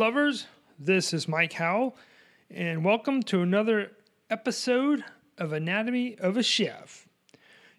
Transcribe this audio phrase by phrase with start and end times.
[0.00, 0.46] lovers.
[0.78, 1.94] This is Mike Howell,
[2.50, 3.92] and welcome to another
[4.30, 5.04] episode
[5.36, 7.06] of Anatomy of a Chef.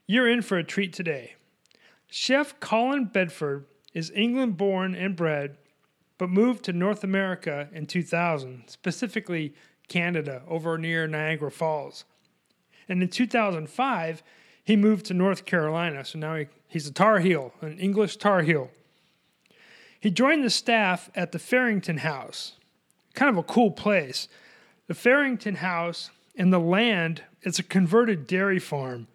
[0.05, 1.34] You're in for a treat today.
[2.12, 5.57] Chef Colin Bedford is England born and bred,
[6.20, 9.55] but moved to North America in 2000, specifically
[9.88, 12.05] Canada, over near Niagara Falls.
[12.88, 14.22] And in 2005,
[14.63, 18.44] he moved to North Carolina, so now he, he's a Tar Heel, an English Tar
[18.44, 18.70] Heel.
[20.02, 22.54] He joined the staff at the Fearrington House,
[23.14, 24.27] kind of a cool place.
[24.88, 29.08] The Fearrington House and the land is a converted dairy farm.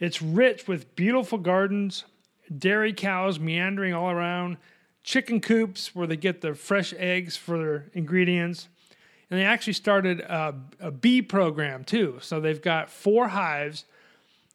[0.00, 2.04] It's rich with beautiful gardens,
[2.58, 4.56] dairy cows meandering all around,
[5.04, 8.68] chicken coops where they get the fresh eggs for their ingredients.
[9.30, 12.18] And they actually started a, a bee program too.
[12.20, 13.84] So they've got four hives,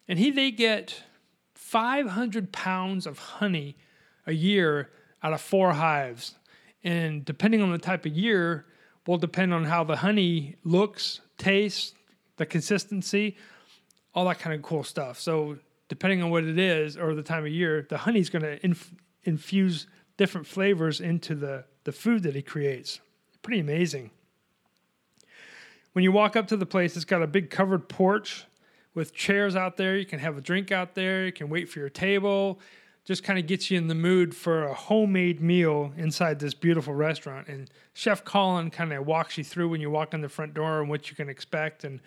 [0.09, 1.03] and he they get
[1.55, 3.77] 500 pounds of honey
[4.27, 4.89] a year
[5.23, 6.35] out of four hives.
[6.83, 8.65] And depending on the type of year,
[9.05, 11.93] will depend on how the honey looks, tastes,
[12.37, 13.35] the consistency,
[14.13, 15.19] all that kind of cool stuff.
[15.19, 18.63] So, depending on what it is or the time of year, the honey's going to
[18.63, 22.99] inf- infuse different flavors into the, the food that he creates.
[23.41, 24.11] Pretty amazing.
[25.93, 28.45] When you walk up to the place, it's got a big covered porch
[28.93, 29.97] with chairs out there.
[29.97, 31.25] You can have a drink out there.
[31.25, 32.59] You can wait for your table
[33.09, 36.93] just kind of gets you in the mood for a homemade meal inside this beautiful
[36.93, 37.47] restaurant.
[37.47, 40.79] And Chef Colin kind of walks you through when you walk in the front door
[40.79, 41.85] and what you can expect.
[41.85, 42.01] And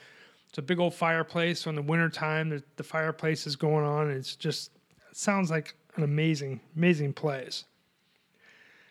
[0.48, 1.62] it's a big old fireplace.
[1.62, 4.12] So in the wintertime, the fireplace is going on.
[4.12, 4.70] it's just,
[5.10, 7.64] it sounds like an amazing, amazing place.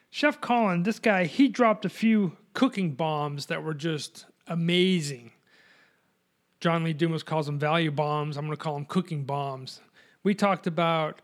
[0.09, 5.31] Chef Colin, this guy, he dropped a few cooking bombs that were just amazing.
[6.59, 8.35] John Lee Dumas calls them value bombs.
[8.35, 9.79] I'm going to call them cooking bombs.
[10.23, 11.21] We talked about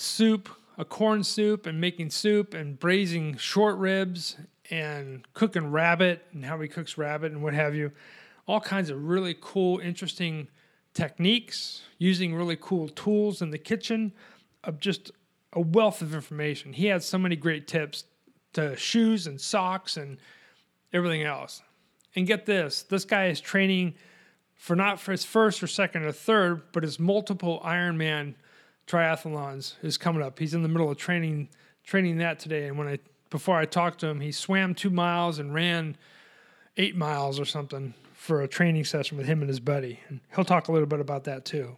[0.00, 4.36] soup, a corn soup, and making soup and braising short ribs
[4.70, 7.92] and cooking rabbit and how he cooks rabbit and what have you.
[8.46, 10.48] All kinds of really cool, interesting
[10.94, 14.12] techniques, using really cool tools in the kitchen,
[14.64, 15.10] of just
[15.52, 16.72] a wealth of information.
[16.72, 18.04] He had so many great tips
[18.54, 20.18] to shoes and socks and
[20.92, 21.62] everything else.
[22.16, 23.94] And get this this guy is training
[24.54, 28.34] for not for his first or second or third, but his multiple Ironman
[28.86, 30.38] triathlons is coming up.
[30.38, 31.48] He's in the middle of training
[31.84, 32.66] training that today.
[32.66, 32.98] And when I
[33.30, 35.96] before I talked to him, he swam two miles and ran
[36.76, 40.00] eight miles or something for a training session with him and his buddy.
[40.08, 41.76] And he'll talk a little bit about that too.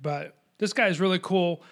[0.00, 1.62] But this guy is really cool.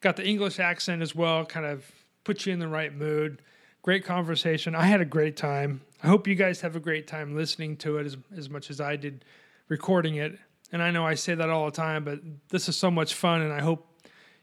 [0.00, 1.84] Got the English accent as well, kind of
[2.24, 3.42] puts you in the right mood.
[3.82, 4.74] Great conversation.
[4.74, 5.82] I had a great time.
[6.02, 8.80] I hope you guys have a great time listening to it as, as much as
[8.80, 9.24] I did
[9.68, 10.38] recording it.
[10.72, 13.42] And I know I say that all the time, but this is so much fun,
[13.42, 13.86] and I hope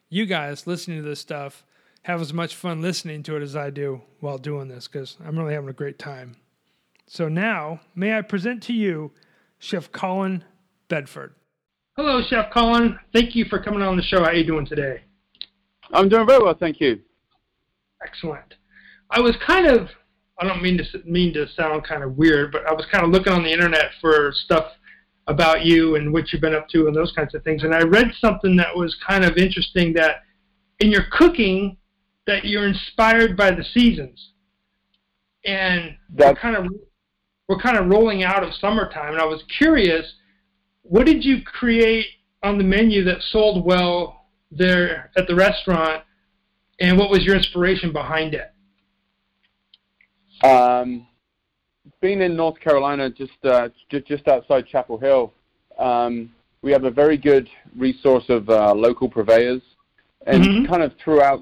[0.10, 1.66] you guys listening to this stuff
[2.04, 5.38] have as much fun listening to it as I do while doing this because I'm
[5.38, 6.38] really having a great time.
[7.06, 9.12] So now, may I present to you
[9.60, 10.44] Chef Colin
[10.88, 11.34] Bedford.
[11.98, 12.98] Hello, Chef Colin.
[13.14, 14.20] Thank you for coming on the show.
[14.20, 15.02] How are you doing today?
[15.92, 17.00] I'm doing very well, thank you.
[18.06, 18.54] Excellent.
[19.10, 19.90] I was kind of
[20.40, 23.12] I don't mean to mean to sound kind of weird, but I was kind of
[23.12, 24.74] looking on the internet for stuff
[25.28, 27.64] about you and what you've been up to and those kinds of things.
[27.64, 30.24] And I read something that was kind of interesting that
[30.80, 31.78] in your cooking
[32.28, 34.32] that you're inspired by the seasons.
[35.46, 36.68] And we're kind of
[37.48, 40.06] we're kind of rolling out of summertime and I was curious,
[40.82, 42.06] what did you create
[42.44, 46.04] on the menu that sold well there at the restaurant
[46.80, 48.52] and what was your inspiration behind it?
[50.46, 51.08] Um,
[52.02, 55.34] being in North Carolina, just uh, just, just outside Chapel Hill,
[55.78, 59.62] um, we have a very good resource of uh, local purveyors,
[60.26, 60.66] and mm-hmm.
[60.66, 61.42] kind of throughout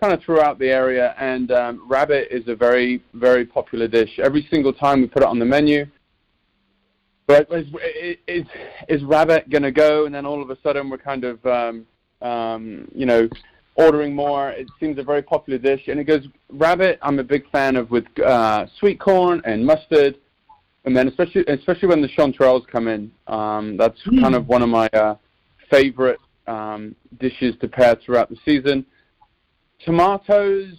[0.00, 1.14] kind of throughout the area.
[1.18, 4.18] And um, rabbit is a very very popular dish.
[4.18, 5.86] Every single time we put it on the menu,
[7.26, 7.66] but is,
[8.26, 8.44] is,
[8.88, 10.06] is rabbit going to go?
[10.06, 11.86] And then all of a sudden we're kind of um,
[12.22, 13.28] um, you know
[13.74, 14.50] ordering more.
[14.50, 16.98] It seems a very popular dish, and it goes rabbit.
[17.02, 20.16] I'm a big fan of with uh, sweet corn and mustard,
[20.84, 23.10] and then especially especially when the chanterelles come in.
[23.26, 24.20] Um, that's mm.
[24.20, 25.16] kind of one of my uh,
[25.70, 28.84] favorite um, dishes to pair throughout the season.
[29.84, 30.74] Tomatoes,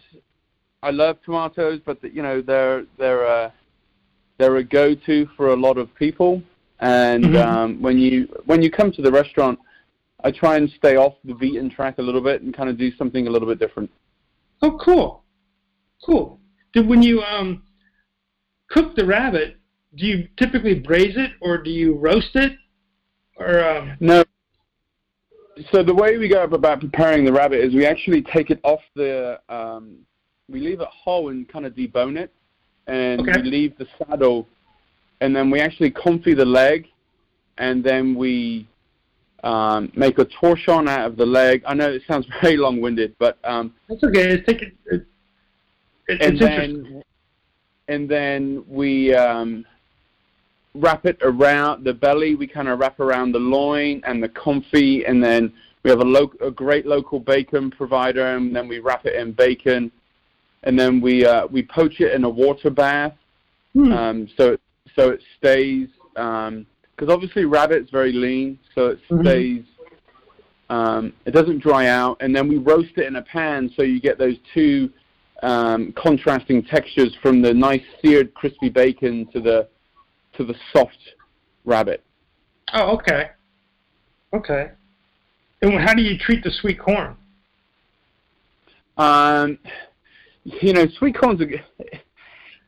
[0.84, 3.54] I love tomatoes, but the, you know they're they're a
[4.38, 6.42] they're a go-to for a lot of people.
[6.80, 7.48] And mm-hmm.
[7.48, 9.60] um, when you when you come to the restaurant
[10.24, 12.96] I try and stay off the beaten track a little bit and kind of do
[12.96, 13.90] something a little bit different.
[14.62, 15.24] Oh, cool,
[16.06, 16.40] cool.
[16.74, 17.64] Did when you um,
[18.70, 19.58] cook the rabbit,
[19.96, 22.54] do you typically braise it or do you roast it?
[23.38, 23.98] Or um...
[24.00, 24.24] no.
[25.72, 28.80] So the way we go about preparing the rabbit is we actually take it off
[28.96, 29.40] the.
[29.50, 29.98] Um,
[30.50, 32.32] we leave it whole and kind of debone it,
[32.88, 33.42] and Okay.
[33.42, 34.48] we leave the saddle,
[35.20, 36.88] and then we actually confit the leg,
[37.58, 38.68] and then we
[39.44, 41.64] um, make a torsion out of the leg.
[41.66, 44.32] I know it sounds very long-winded, but um, That's okay.
[44.34, 44.74] It's take it.
[46.08, 47.04] it, and then
[47.88, 49.66] and then we um,
[50.76, 52.36] wrap it around the belly.
[52.36, 55.52] We kind of wrap around the loin and the confit, and then
[55.84, 59.32] we have a, lo- a great local bacon provider, and then we wrap it in
[59.34, 59.92] bacon,
[60.64, 63.14] and then we uh, we poach it in a water bath,
[63.74, 63.92] Hmm.
[63.94, 64.62] um, so it,
[64.96, 65.88] so it stays.
[67.02, 69.22] Because obviously rabbit's very lean, so it Mhm.
[69.24, 69.64] stays.
[70.70, 74.00] Um, it doesn't dry out, and then we roast it in a pan, so you
[74.00, 74.92] get those two
[75.42, 79.68] um, contrasting textures from the nice seared crispy bacon to the
[80.34, 81.16] to the soft
[81.66, 82.04] rabbit.
[82.74, 83.32] oh, okay.
[84.32, 84.70] Okay.
[85.64, 87.18] And how do you treat the sweet corn?
[89.00, 89.58] Um,
[90.44, 91.60] you know, sweet corn's a g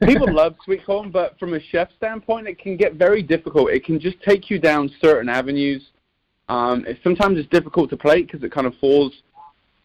[0.06, 3.72] people love sweet corn, but from a chef standpoint, it can get very difficult.
[3.72, 5.84] It can just take you down certain avenues.
[6.50, 9.14] Um, it, sometimes it's difficult to plate because it kind of falls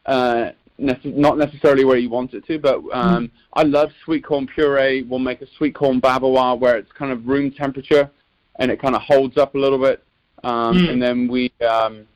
[0.07, 0.51] uh,
[0.81, 2.59] nece- not necessarily where you want it to.
[2.59, 5.03] But um, I love sweet corn puree.
[5.03, 8.11] We'll make a sweet corn bavarois where it's kind of room temperature
[8.57, 10.03] and it kind of holds up a little bit.
[10.45, 10.91] Um, Mm.
[10.91, 12.07] And then we um,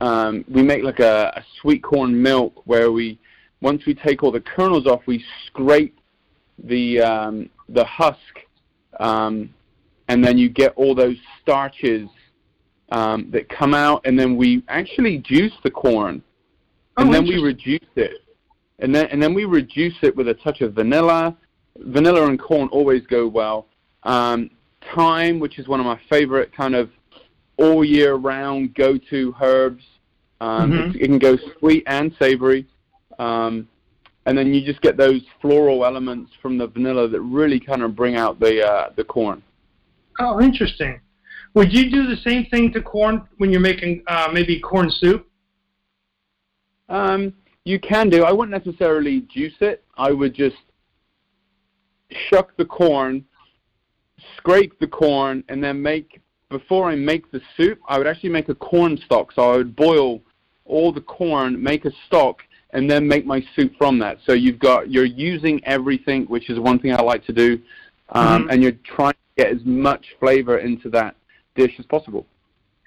[0.00, 3.18] um, we make like a, a sweet corn milk where we
[3.60, 5.96] once we take all the kernels off, we scrape
[6.58, 8.18] the um, the husk,
[9.00, 9.52] um,
[10.08, 12.08] and then you get all those starches
[12.90, 16.22] um, that come out, and then we actually juice the corn,
[16.96, 18.20] and Oh, then we reduce it,
[18.78, 21.36] and then and then we reduce it with a touch of vanilla.
[21.78, 23.66] Vanilla and corn always go well.
[24.02, 24.50] Um,
[24.94, 26.90] thyme, which is one of my favorite kind of
[27.56, 29.84] all year round go to herbs.
[30.40, 30.94] Um, Mhm.
[30.96, 32.66] it can go sweet and savory.
[33.18, 33.68] Um,
[34.26, 37.96] and then you just get those floral elements from the vanilla that really kind of
[37.96, 39.42] bring out the uh, the corn.
[40.20, 41.00] Oh, interesting.
[41.54, 45.26] Would you do the same thing to corn when you're making uh, maybe corn soup?
[46.88, 47.34] Um,
[47.64, 48.24] you can do.
[48.24, 49.84] I wouldn't necessarily juice it.
[49.96, 50.56] I would just
[52.28, 53.24] shuck the corn,
[54.36, 56.20] scrape the corn, and then make.
[56.48, 59.32] Before I make the soup, I would actually make a corn stock.
[59.32, 60.20] So I would boil
[60.66, 62.42] all the corn, make a stock,
[62.72, 64.18] and then make my soup from that.
[64.24, 67.60] So you've got you're using everything, which is one thing I like to do,
[68.10, 68.52] um, Mhm.
[68.52, 71.16] and you're trying to get as much flavor into that
[71.54, 72.26] dish as possible.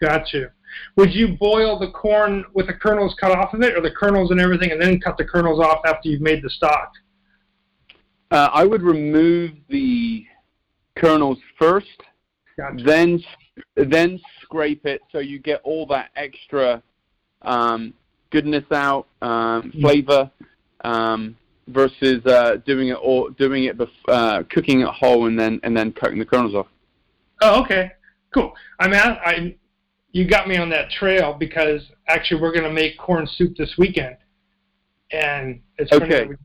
[0.01, 0.49] Got you.
[0.97, 4.31] Would you boil the corn with the kernels cut off of it, or the kernels
[4.31, 6.91] and everything, and then cut the kernels off after you've made the stock?
[8.31, 10.25] Uh, I would remove the
[10.95, 12.01] kernels first,
[12.57, 12.83] Gotcha.
[12.83, 13.23] then
[13.75, 16.81] then scrape it so you get all that extra
[17.43, 17.93] um,
[18.31, 20.29] goodness out, um, flavor,
[20.83, 21.35] um,
[21.67, 25.75] versus uh, doing it or doing it bef- uh, cooking it whole and then and
[25.75, 26.67] then cutting the kernels off.
[27.41, 27.91] Oh, okay,
[28.33, 28.53] cool.
[28.79, 29.55] I mean, I, I
[30.11, 34.17] you got me on that trail because actually we're gonna make corn soup this weekend,
[35.11, 36.07] and it's Okay.
[36.07, 36.35] that we,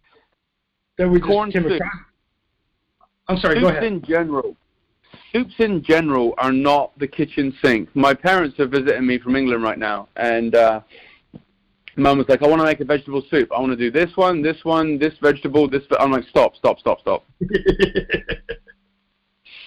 [0.98, 1.66] that we Corn soup.
[1.66, 1.80] across.
[3.28, 3.60] I'm sorry.
[3.60, 3.84] Go soups ahead.
[3.84, 4.56] in general,
[5.32, 7.88] soups in general are not the kitchen sink.
[7.94, 10.80] My parents are visiting me from England right now, and uh,
[12.02, 13.50] Mum was like, "I want to make a vegetable soup.
[13.52, 16.56] I want to do this one, this one, this vegetable, this." ve-" I'm like, "Stop,
[16.56, 17.24] stop, stop, stop."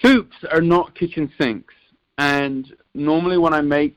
[0.04, 1.74] soups are not kitchen sinks.
[2.18, 3.96] And normally when I make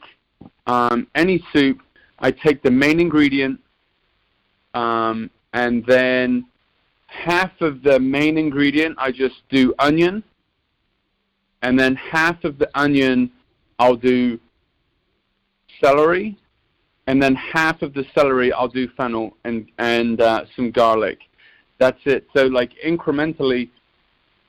[0.65, 1.81] um, any soup,
[2.19, 3.59] I take the main ingredient
[4.73, 6.45] um, and then
[7.07, 10.23] half of the main ingredient I just do onion.
[11.61, 13.31] And then half of the onion
[13.79, 14.39] I'll do
[15.81, 16.37] celery.
[17.07, 21.19] And then half of the celery I'll do fennel and, and uh, some garlic.
[21.79, 22.27] That's it.
[22.35, 23.69] So like incrementally,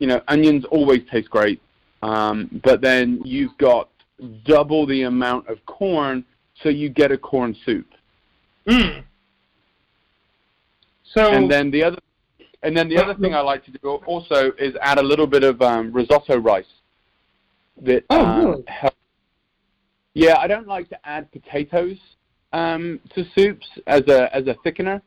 [0.01, 1.61] you know, onions always taste great,
[2.03, 3.89] um, but then you've got
[4.45, 6.25] double the amount of corn,
[6.63, 7.87] so you get a corn soup.
[8.67, 9.05] mm.
[11.15, 11.99] So And then the other,
[12.63, 15.43] and then the other thing I like to do also is add a little bit
[15.45, 16.67] of um, risotto rice.
[17.83, 18.65] That Oh, um, really?
[18.67, 18.95] help-
[20.15, 21.97] yeah, I don't like to add potatoes
[22.53, 25.01] um, to soups as a as a thickener.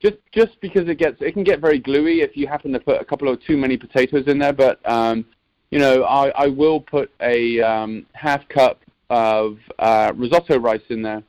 [0.00, 3.00] Just just because it gets it can get very gluey if you happen to put
[3.00, 4.52] a couple of too many potatoes in there.
[4.52, 5.24] But um,
[5.70, 8.80] you know, I, I will put a um, half cup
[9.10, 11.22] of uh, risotto rice in there,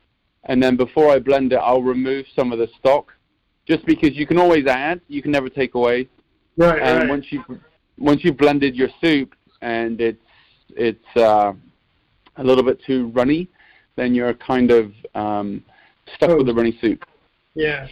[0.44, 3.12] and then before I blend it, I'll remove some of the stock,
[3.66, 6.08] just because you can always add, you can never take away.
[6.56, 7.08] right, And right.
[7.08, 7.42] once you
[7.98, 10.22] once you've blended your soup and it's
[10.70, 11.52] it's uh,
[12.36, 13.48] a little bit too runny,
[13.96, 15.64] then you're kind of um,
[16.14, 17.04] stuck with the runny soup.
[17.54, 17.88] Yeah.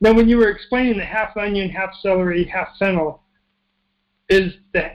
[0.00, 3.22] Now, when you were explaining the half onion, half celery, half fennel,
[4.28, 4.90] is the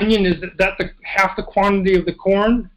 [0.00, 2.70] onion is that the half the quantity of the corn?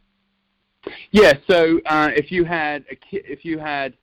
[1.10, 1.34] Yeah.
[1.48, 3.94] So uh, if you had a, if you had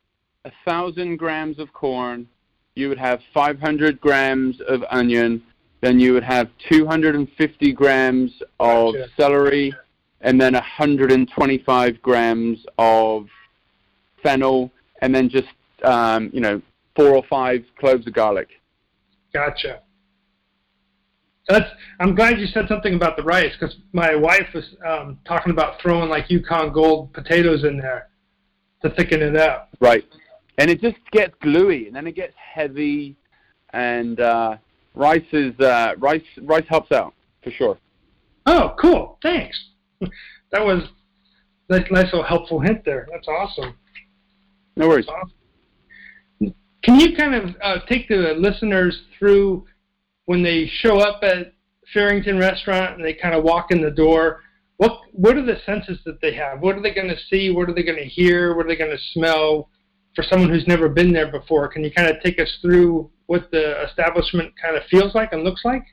[0.45, 2.27] a thousand grams of corn,
[2.75, 5.41] you would have 500 grams of onion.
[5.81, 9.09] Then you would have 250 grams of gotcha.
[9.17, 9.73] celery,
[10.21, 13.27] and then 125 grams of
[14.23, 15.47] fennel, and then just
[15.83, 16.61] um, you know
[16.95, 18.49] four or five cloves of garlic.
[19.33, 19.81] Gotcha.
[21.47, 21.69] That's.
[21.99, 25.79] I'm glad you said something about the rice because my wife was um, talking about
[25.81, 28.09] throwing like Yukon Gold potatoes in there
[28.81, 29.69] to thicken it up.
[29.79, 30.05] Right,
[30.57, 33.15] and it just gets gluey, and then it gets heavy,
[33.73, 34.57] and uh,
[34.95, 36.23] rice is uh, rice.
[36.41, 37.77] Rice helps out for sure.
[38.47, 39.19] Oh, cool!
[39.21, 39.55] Thanks.
[40.51, 40.83] that was
[41.69, 43.07] nice, nice little helpful hint there.
[43.11, 43.75] That's awesome.
[44.75, 45.07] No worries.
[45.07, 46.53] Awesome.
[46.83, 49.65] Can you kind of uh, take the listeners through
[50.25, 51.53] when they show up at
[51.93, 54.41] Fearrington Restaurant and they kind of walk in the door,
[54.77, 56.61] what what are the senses that they have?
[56.61, 57.51] What are they going to see?
[57.51, 58.55] What are they going to hear?
[58.55, 59.69] What are they going to smell?
[60.15, 63.51] For someone who's never been there before, can you kind of take us through what
[63.51, 65.83] the establishment kind of feels like and looks like?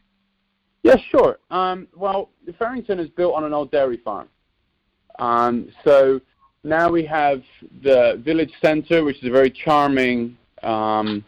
[0.83, 1.39] Yeah, sure.
[1.51, 4.29] Um, well, Fearrington is built on an old dairy farm.
[5.19, 6.21] Um, so
[6.65, 7.43] now we have
[7.83, 11.25] the village center, which is a very charming um,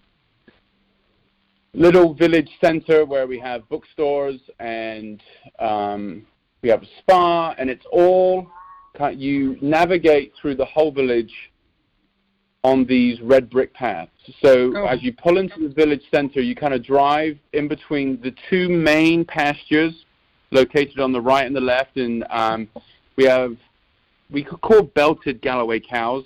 [1.73, 5.23] little village center where we have bookstores and
[5.59, 6.27] um,
[6.63, 8.49] we have a spa, and it's all
[9.15, 11.33] you navigate through the whole village
[12.65, 14.11] on these red brick paths.
[14.43, 14.87] So oh.
[14.87, 18.69] as you pull into the village center, you kind of drive in between the two
[18.69, 20.05] main pastures
[20.51, 22.69] located on the right and the left, and um,
[23.17, 23.57] we have
[24.31, 26.25] we could call belted Galloway cows,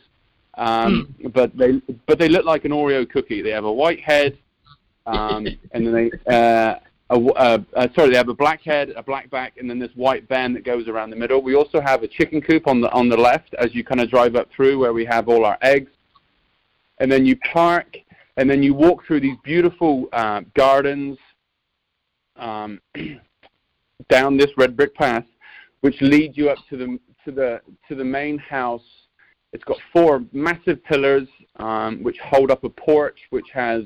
[0.54, 1.32] um, mm.
[1.32, 3.42] but they but they look like an Oreo cookie.
[3.42, 4.38] They have a white head
[5.08, 6.74] um, and then they, uh,
[7.10, 9.90] a, uh, uh, sorry, they have a black head, a black back, and then this
[9.94, 11.42] white band that goes around the middle.
[11.42, 14.10] We also have a chicken coop on the on the left as you kind of
[14.10, 15.90] drive up through, where we have all our eggs.
[17.00, 17.96] And then you park,
[18.36, 21.18] and then you walk through these beautiful uh, gardens
[22.36, 22.80] um,
[24.08, 25.24] down this red brick path,
[25.80, 28.82] which lead you up to the to the to the main house.
[29.52, 31.26] It's got four massive pillars
[31.56, 33.84] um, which hold up a porch, which has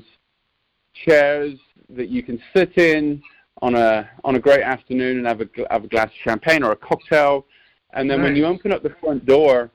[1.05, 1.57] chairs
[1.89, 3.21] that you can sit in
[3.61, 6.71] on a on a great afternoon and have a have a glass of champagne or
[6.71, 7.45] a cocktail.
[7.93, 8.29] And then nice.
[8.29, 9.71] when you open up the front door,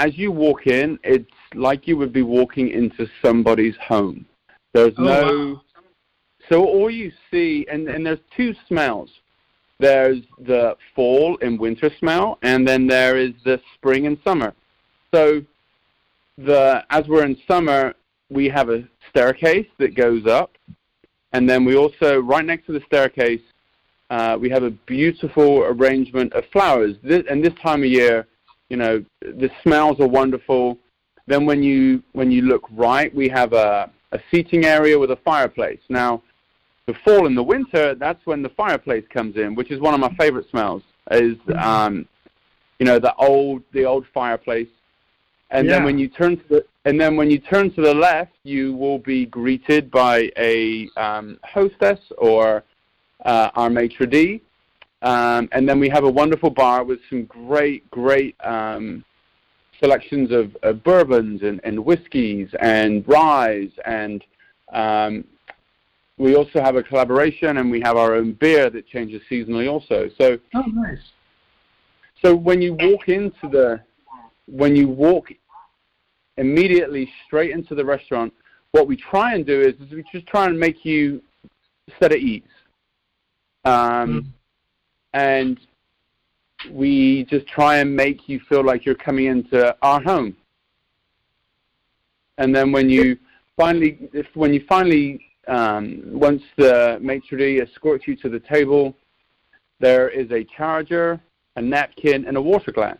[0.00, 4.24] as you walk in, it's like you would be walking into somebody's home.
[4.72, 5.62] There's oh, no wow.
[6.48, 9.10] so all you see and, and there's two smells.
[9.78, 14.54] There's the fall and winter smell and then there is the spring and summer.
[15.12, 15.42] So
[16.38, 17.94] the as we're in summer,
[18.30, 20.56] we have a staircase that goes up,
[21.32, 23.42] and then we also, right next to the staircase,
[24.08, 26.94] uh, we have a beautiful arrangement of flowers.
[27.02, 28.26] This, and this time of year,
[28.70, 30.78] you know, the smells are wonderful.
[31.26, 35.16] Then when you when you look right, we have a, a seating area with a
[35.16, 35.80] fireplace.
[35.88, 36.22] Now,
[36.86, 40.00] the fall and the winter, that's when the fireplace comes in, which is one of
[40.00, 40.82] my favorite smells.
[41.10, 42.08] Is um,
[42.78, 44.68] you know the old the old fireplace
[45.50, 45.74] and yeah.
[45.74, 48.74] then when you turn to the and then when you turn to the left, you
[48.74, 52.64] will be greeted by a um, hostess or
[53.26, 54.40] uh, our maitre d.
[55.02, 59.04] Um, and then we have a wonderful bar with some great, great um,
[59.82, 63.70] selections of, of, bourbons and, and whiskeys and ryes.
[63.86, 64.22] And
[64.72, 65.24] um,
[66.18, 70.10] we also have a collaboration and we have our own beer that changes seasonally also.
[70.18, 70.98] So, oh, nice.
[72.22, 73.80] So when you walk into the
[74.46, 75.32] when you walk
[76.36, 78.34] immediately straight into the restaurant,
[78.72, 81.22] what we try and do is, is we just try and make you
[82.00, 82.42] set at ease.
[83.64, 84.26] Um, mm.
[85.12, 85.58] And
[86.70, 90.36] we just try and make you feel like you're coming into our home.
[92.38, 93.18] And then when you
[93.56, 98.94] finally, if when you finally, um, once the maitre d' escorts you to the table,
[99.78, 101.20] there is a charger,
[101.56, 102.98] a napkin, and a water glass.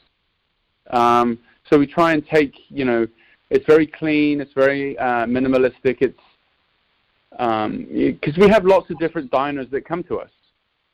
[0.90, 1.38] Um,
[1.68, 3.06] so we try and take, you know,
[3.50, 4.40] it's very clean.
[4.40, 5.98] It's very uh, minimalistic.
[6.00, 6.18] It's
[7.30, 10.30] because um, we have lots of different diners that come to us,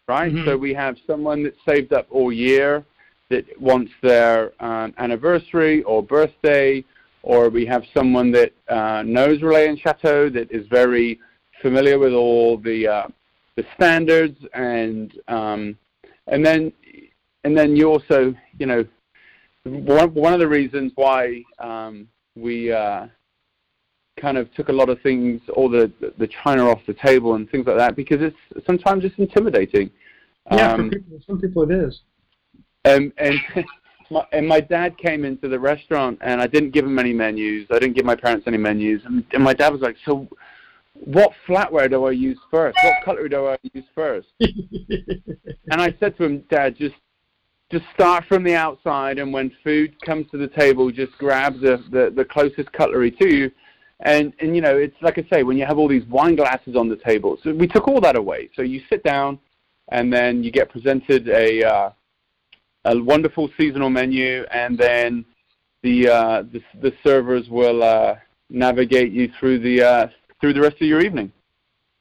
[0.09, 0.33] right?
[0.33, 0.47] Mm-hmm.
[0.47, 2.85] So we have someone that's saved up all year
[3.29, 6.85] that wants their um, anniversary or birthday,
[7.23, 11.19] or we have someone that uh, knows Relais and Chateau that is very
[11.61, 13.09] familiar with all the uh,
[13.57, 15.77] the standards, and um,
[16.29, 16.73] and then
[17.45, 18.85] and then you also you know
[19.65, 23.07] one one of the reasons why um, we uh,
[24.17, 27.51] kind of took a lot of things, all the the china off the table and
[27.51, 29.91] things like that, because it's sometimes it's intimidating.
[30.51, 32.01] Yeah, um, for people, some people it is.
[32.85, 33.35] And and
[34.11, 37.67] my, and my dad came into the restaurant, and I didn't give him any menus.
[37.71, 40.29] I didn't give my parents any menus, and, and my dad was like, "So,
[41.05, 42.79] what flatware do I use first?
[42.83, 44.29] What cutlery do I use first?
[44.41, 46.95] and I said to him, Dad, just
[47.71, 51.83] just start from the outside, and when food comes to the table, just grab the,
[51.91, 53.51] the, the closest cutlery to you.
[54.01, 56.77] And and you know, it's like I say, when you have all these wine glasses
[56.77, 57.39] on the table.
[57.43, 58.51] So we took all that away.
[58.55, 59.39] So you sit down,
[59.89, 61.91] and then you get presented a uh,
[62.85, 65.25] a wonderful seasonal menu, and then
[65.83, 68.17] the uh, the, the servers will uh,
[68.51, 70.07] navigate you through the uh,
[70.41, 71.33] through the rest of your evening.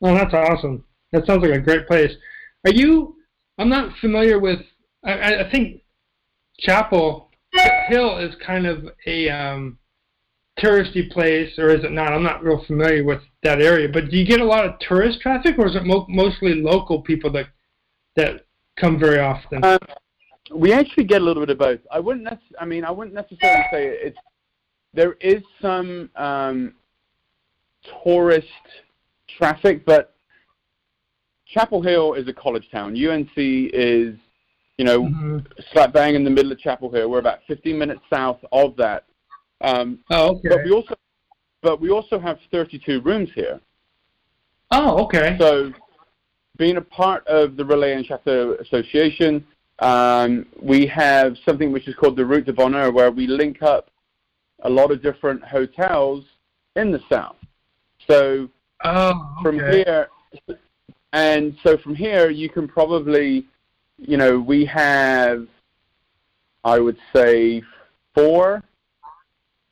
[0.02, 0.84] Oh, that's awesome.
[1.12, 2.12] That sounds like a great place.
[2.66, 3.16] Are you?
[3.58, 4.60] I'm not familiar with.
[5.04, 5.82] I, I think
[6.60, 7.30] Chapel
[7.88, 9.78] Hill is kind of a um,
[10.60, 12.14] touristy place, or is it not?
[12.14, 13.90] I'm not real familiar with that area.
[13.90, 17.02] But do you get a lot of tourist traffic, or is it mo- mostly local
[17.02, 17.48] people that
[18.16, 18.46] that
[18.80, 19.64] come very often?
[19.64, 19.80] Um,
[20.54, 21.80] we actually get a little bit of both.
[21.92, 22.26] I wouldn't.
[22.26, 24.18] Nec- I mean, I wouldn't necessarily say it's.
[24.94, 26.74] There is some um,
[28.04, 28.48] tourist
[29.38, 30.16] traffic, but
[31.48, 32.96] Chapel Hill is a college town.
[32.96, 34.16] UNC is,
[34.78, 35.38] you know, mm-hmm.
[35.74, 37.10] slap bang in the middle of Chapel Hill.
[37.10, 39.06] We're about 15 minutes south of that.
[39.66, 40.50] Um, oh, okay.
[40.50, 40.96] But we also,
[41.64, 43.60] but we also have 32 rooms here.
[44.70, 45.36] Oh, okay.
[45.40, 45.74] So,
[46.58, 49.46] being a part of the Relais and Chateau Association,
[49.80, 53.90] um, we have something which is called the Route de Bonheur, where we link up
[54.62, 56.24] a lot of different hotels
[56.76, 57.36] in the south.
[58.08, 58.48] So
[58.84, 59.44] oh, okay.
[59.44, 60.10] from here,
[61.12, 63.48] and so from here you can probably,
[63.98, 65.48] you know, we have,
[66.64, 67.64] I would say,
[68.14, 68.64] four,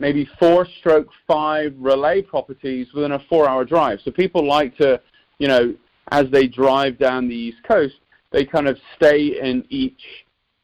[0.06, 4.00] maybe four stroke five Relais properties within a four-hour drive.
[4.04, 5.00] So people like to,
[5.40, 5.74] you know,
[6.12, 7.96] as they drive down the east coast,
[8.32, 10.04] they kind of stay in each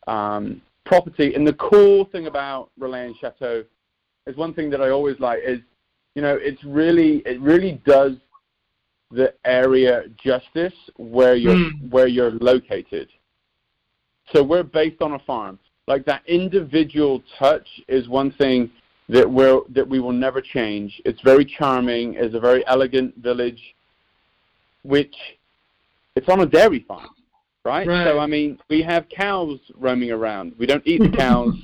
[0.08, 1.36] um, property.
[1.36, 3.64] And the cool thing about Relais and Chateau
[4.28, 5.60] is one thing that I always like is
[6.16, 8.14] you know, it's really it really does
[9.12, 11.90] the area justice where you're mm.
[11.90, 13.08] where you're located.
[14.34, 15.60] So we're based on a farm.
[15.88, 18.70] Like that individual touch is one thing
[19.10, 21.02] that will that we will never change.
[21.04, 22.14] It's very charming.
[22.14, 23.76] It's a very elegant village,
[24.84, 25.16] which
[26.16, 27.10] it's on a dairy farm,
[27.66, 27.88] right?
[27.88, 28.06] right.
[28.06, 30.54] So I mean, we have cows roaming around.
[30.58, 31.56] We don't eat the cows.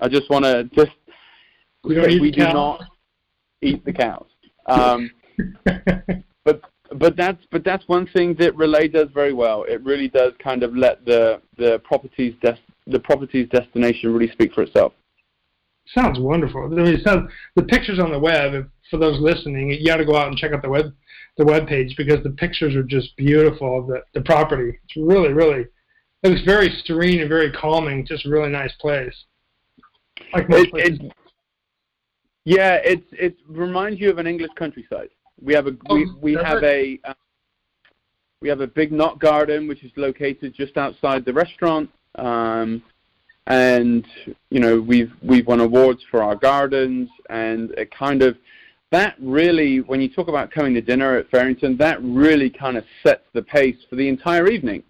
[0.00, 0.92] I just want to just
[1.82, 2.82] we don't we do not
[3.62, 4.26] eat the cows.
[4.66, 5.10] Um,
[6.44, 6.60] but
[6.92, 9.64] but that's but that's one thing that Relais does very well.
[9.64, 14.52] It really does kind of let the the property's des- the property's destination really speak
[14.52, 14.92] for itself.
[15.94, 16.64] Sounds wonderful.
[16.64, 18.70] I mean, sounds, the pictures on the web.
[18.90, 20.94] For those listening, you got to go out and check out the web
[21.36, 24.78] the web page because the pictures are just beautiful of the the property.
[24.84, 25.66] It's really really
[26.22, 28.06] it was very serene and very calming.
[28.06, 29.14] Just a really nice place.
[30.32, 31.00] Like most it, places.
[31.00, 31.12] It,
[32.44, 35.08] yeah, it's it reminds you of an English countryside.
[35.40, 37.14] We have a oh, we we have a uh,
[38.40, 41.90] we have a big knot garden which is located just outside the restaurant.
[42.14, 42.82] Um,
[43.46, 44.06] and
[44.50, 48.36] you know we've we've won awards for our gardens and it kind of
[48.90, 52.84] that really when you talk about coming to dinner at Fearrington that really kind of
[53.02, 54.82] sets the pace for the entire evening.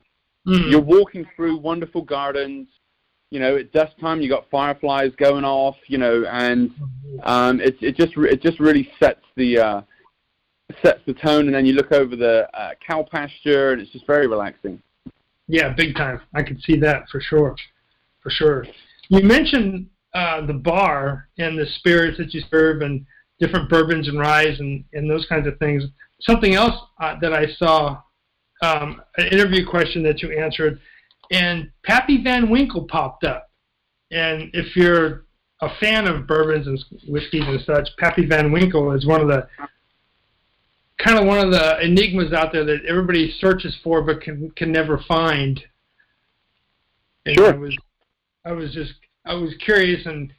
[0.46, 0.70] Mm-hmm.
[0.70, 2.68] You're walking through wonderful gardens
[3.30, 6.70] you know, at dusk time you got fireflies going off, you know, and
[7.24, 9.80] um, it it just it just really sets the uh,
[10.82, 14.06] sets the tone, and then you look over the uh, cow pasture, and it's just
[14.06, 14.80] very relaxing.
[15.48, 16.20] Yeah, big time.
[16.34, 17.56] I can see that for sure,
[18.26, 18.66] for sure.
[19.08, 23.06] You mentioned uh, the bar and the spirits that you serve, and
[23.38, 25.84] different bourbons and ryes, and and those kinds of things.
[26.20, 28.00] Something else uh, that I saw,
[28.62, 30.80] um, an interview question that you answered
[31.30, 33.50] and Pappy Van Winkle popped up.
[34.10, 35.24] And if you're
[35.60, 39.48] a fan of bourbons and whiskeys and such, Pappy Van Winkle is one of the
[40.98, 44.70] kind of one of the enigmas out there that everybody searches for but can can
[44.70, 45.62] never find.
[47.24, 47.54] And sure.
[47.54, 47.76] I was
[48.46, 50.32] I was just I was curious and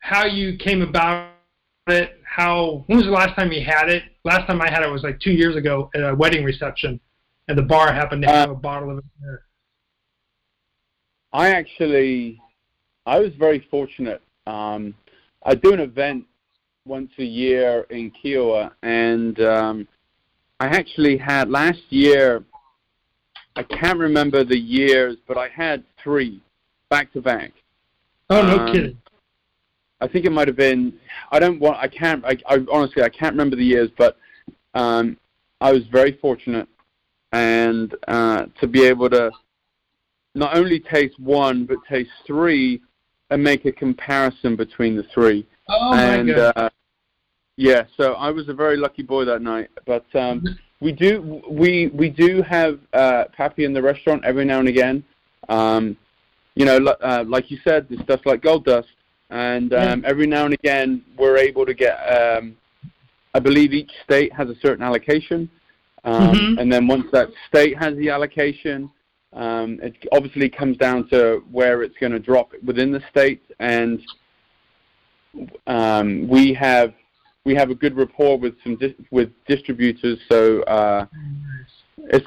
[0.00, 1.30] how you came about
[1.86, 2.20] it.
[2.24, 4.02] How when was the last time you had it?
[4.24, 7.00] Last time I had it was like two years ago at a wedding reception,
[7.48, 9.42] and the bar happened to have uh, a bottle of it there.
[11.32, 12.40] I actually,
[13.06, 14.20] I was very fortunate.
[14.46, 14.94] Um,
[15.42, 16.26] I do an event
[16.84, 19.88] once a year in Kiawah, and um,
[20.60, 22.44] I actually had last year.
[23.58, 26.42] I can't remember the years, but I had three
[26.88, 27.52] back to back.
[28.30, 28.98] Oh no um, kidding!
[30.00, 30.92] I think it might have been.
[31.30, 31.78] I don't want.
[31.78, 32.24] I can't.
[32.24, 34.16] I, I honestly I can't remember the years, but
[34.74, 35.16] um,
[35.60, 36.68] I was very fortunate,
[37.32, 39.30] and uh, to be able to
[40.34, 42.82] not only taste one but taste three
[43.30, 45.46] and make a comparison between the three.
[45.68, 46.52] Oh and, my god!
[46.56, 46.70] Uh,
[47.56, 49.70] yeah, so I was a very lucky boy that night.
[49.86, 50.44] But um,
[50.80, 55.04] we do we we do have uh, Pappy in the restaurant every now and again.
[55.48, 55.96] Um,
[56.56, 58.88] you know, uh, like you said, this stuff's like gold dust,
[59.30, 60.08] and um, yeah.
[60.08, 61.94] every now and again we're able to get.
[61.94, 62.56] Um,
[63.34, 65.48] I believe each state has a certain allocation,
[66.04, 66.58] um, mm-hmm.
[66.58, 68.90] and then once that state has the allocation,
[69.34, 74.00] um, it obviously comes down to where it's going to drop within the state, and
[75.66, 76.94] um, we have
[77.44, 80.18] we have a good rapport with some di- with distributors.
[80.30, 81.04] So uh,
[81.98, 82.26] it's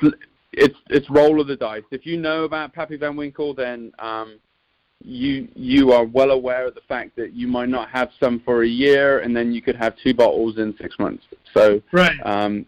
[0.59, 1.83] it's it's roll of the dice.
[1.91, 4.39] If you know about Pappy Van Winkle, then um,
[5.03, 8.63] you you are well aware of the fact that you might not have some for
[8.63, 11.23] a year, and then you could have two bottles in six months.
[11.53, 12.17] So right.
[12.23, 12.65] Um,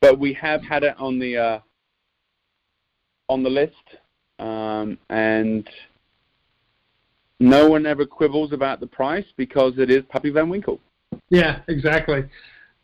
[0.00, 1.58] but we have had it on the uh,
[3.28, 3.74] on the list,
[4.38, 5.68] um, and
[7.40, 10.80] no one ever quibbles about the price because it is Pappy Van Winkle.
[11.30, 12.24] Yeah, exactly.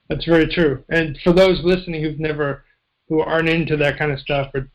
[0.09, 0.85] That's very true.
[0.90, 2.64] And for those listening who've never,
[3.09, 4.69] who aren't into that kind of stuff, or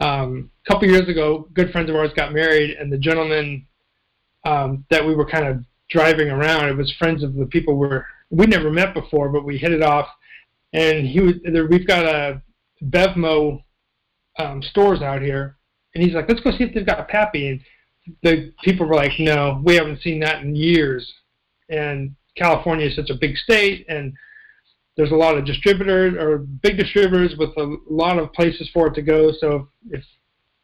[0.00, 3.66] um, a couple years ago, good friends of ours got married, and the gentleman
[4.44, 8.04] um, that we were kind of driving around, it was friends of the people we're
[8.30, 10.08] we never met before, but we hit it off.
[10.72, 12.42] And he was, there, we've got a
[12.82, 13.62] Bevmo
[14.38, 15.58] um, stores out here,
[15.94, 17.48] and he's like, let's go see if they've got a Pappy.
[17.48, 17.60] And
[18.22, 21.12] the people were like, no, we haven't seen that in years.
[21.68, 24.14] And California is such a big state, and
[24.96, 28.94] there's a lot of distributors or big distributors with a lot of places for it
[28.94, 29.32] to go.
[29.38, 30.04] So if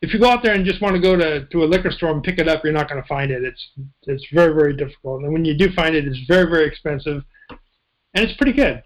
[0.00, 2.12] if you go out there and just want to go to, to a liquor store
[2.12, 3.42] and pick it up, you're not going to find it.
[3.42, 3.70] It's
[4.04, 8.24] it's very very difficult, and when you do find it, it's very very expensive, and
[8.24, 8.82] it's pretty good.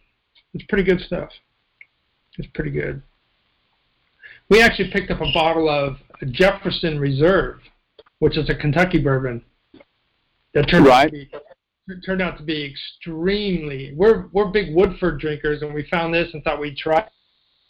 [0.55, 1.31] It's pretty good stuff.
[2.39, 3.03] It's pretty good.
[4.49, 5.97] We actually picked up a bottle of
[6.31, 7.61] Jefferson Reserve,
[8.19, 9.45] which is a Kentucky bourbon
[10.55, 11.07] that turned right.
[11.07, 11.31] out to be
[12.05, 13.93] turned out to be extremely.
[13.95, 17.01] We're we're big Woodford drinkers, and we found this and thought we'd try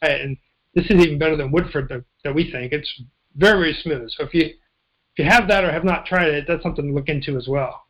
[0.03, 0.20] it.
[0.20, 0.37] And
[0.75, 2.72] this is even better than Woodford that, that we think.
[2.72, 3.03] It's
[3.37, 4.11] very very smooth.
[4.16, 6.92] So if you if you have that or have not tried it, that's something to
[6.92, 7.83] look into as well.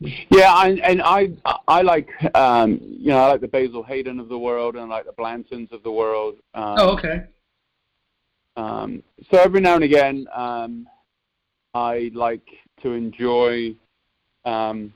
[0.00, 1.30] Yeah, I, and I
[1.66, 4.96] I like um, you know I like the Basil Hayden of the world and I
[4.96, 6.36] like the Blantons of the world.
[6.54, 7.24] Um, oh, okay.
[8.56, 10.88] Um, so every now and again, um,
[11.74, 12.46] I like
[12.82, 13.74] to enjoy
[14.48, 14.92] um,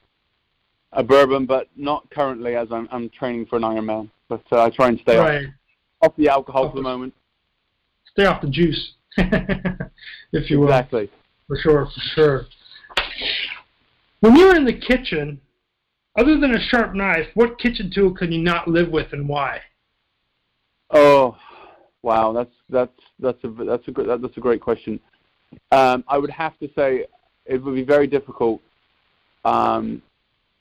[0.93, 4.11] a bourbon, but not currently as I'm, I'm training for an Ironman.
[4.29, 5.47] But uh, I try and stay right.
[6.01, 7.15] off, off the alcohol off for the, the moment.
[8.13, 10.69] Stay off the juice, if you will.
[10.69, 11.11] Exactly.
[11.49, 12.47] For sure, for sure.
[14.21, 15.41] When you're in the kitchen,
[16.19, 19.61] other than a sharp knife, what kitchen tool can you not live with, and why?
[20.91, 21.37] Oh,
[22.03, 25.01] wow, that's that's that's a that's a that's a great question.
[25.71, 27.07] Um, I would have to say
[27.47, 28.61] it would be very difficult
[29.45, 30.03] um,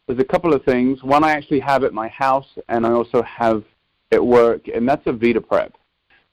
[0.07, 1.03] there's a couple of things.
[1.03, 3.63] One I actually have at my house, and I also have
[4.11, 5.73] at work, and that's a Vita Prep.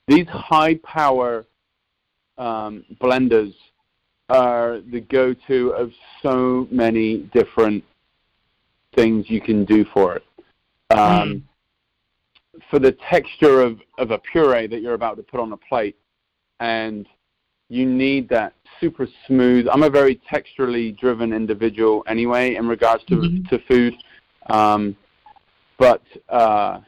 [0.06, 1.46] These high power
[2.38, 3.54] um, blenders
[4.30, 7.84] are the go-to of so many different
[8.94, 10.24] things you can do for it.
[10.90, 12.62] Um, mm.
[12.70, 15.96] For the texture of, of a puree that you're about to put on a plate,
[16.60, 17.06] and
[17.68, 19.66] you need that super smooth.
[19.70, 23.46] I'm a very texturally driven individual anyway in regards to mm-hmm.
[23.48, 23.94] to food,
[24.48, 24.96] um,
[25.78, 26.80] but uh,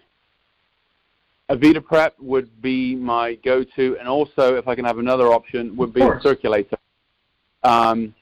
[1.49, 5.77] a Vita Prep would be my go-to, and also if I can have another option,
[5.77, 6.77] would be a circulator.
[7.63, 8.15] Um,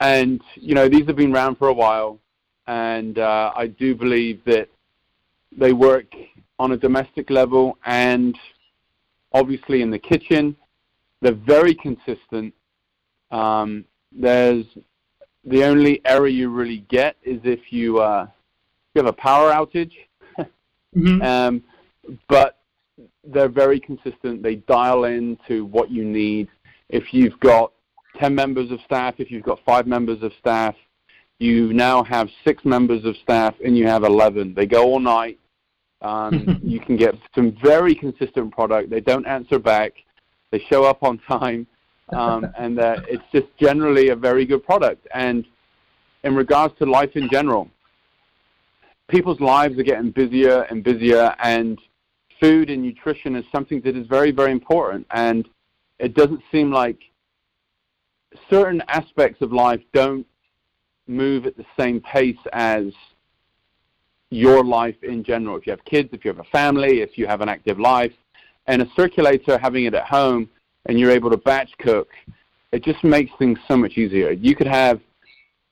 [0.00, 2.18] and you know these have been around for a while,
[2.66, 4.68] and uh, I do believe that
[5.56, 6.06] they work
[6.58, 8.36] on a domestic level and
[9.32, 10.56] obviously in the kitchen
[11.26, 12.54] they're very consistent.
[13.32, 14.64] Um, there's
[15.44, 18.28] the only error you really get is if you uh,
[18.94, 19.90] you have a power outage.
[20.96, 21.20] mm-hmm.
[21.22, 21.64] um,
[22.28, 22.58] but
[23.24, 24.40] they're very consistent.
[24.40, 26.46] They dial in to what you need.
[26.90, 27.72] If you've got
[28.20, 30.76] 10 members of staff, if you've got five members of staff,
[31.40, 34.54] you now have six members of staff and you have 11.
[34.54, 35.40] They go all night.
[36.02, 38.90] Um, you can get some very consistent product.
[38.90, 39.92] They don't answer back.
[40.50, 41.66] They show up on time,
[42.10, 45.06] um, and uh, it's just generally a very good product.
[45.12, 45.44] And
[46.24, 47.68] in regards to life in general,
[49.08, 51.78] people's lives are getting busier and busier, and
[52.40, 55.06] food and nutrition is something that is very, very important.
[55.10, 55.48] And
[55.98, 56.98] it doesn't seem like
[58.50, 60.26] certain aspects of life don't
[61.06, 62.92] move at the same pace as
[64.30, 65.56] your life in general.
[65.56, 68.12] If you have kids, if you have a family, if you have an active life,
[68.66, 70.48] and a circulator, having it at home,
[70.86, 72.08] and you're able to batch cook,
[72.72, 74.32] it just makes things so much easier.
[74.32, 75.00] You could have,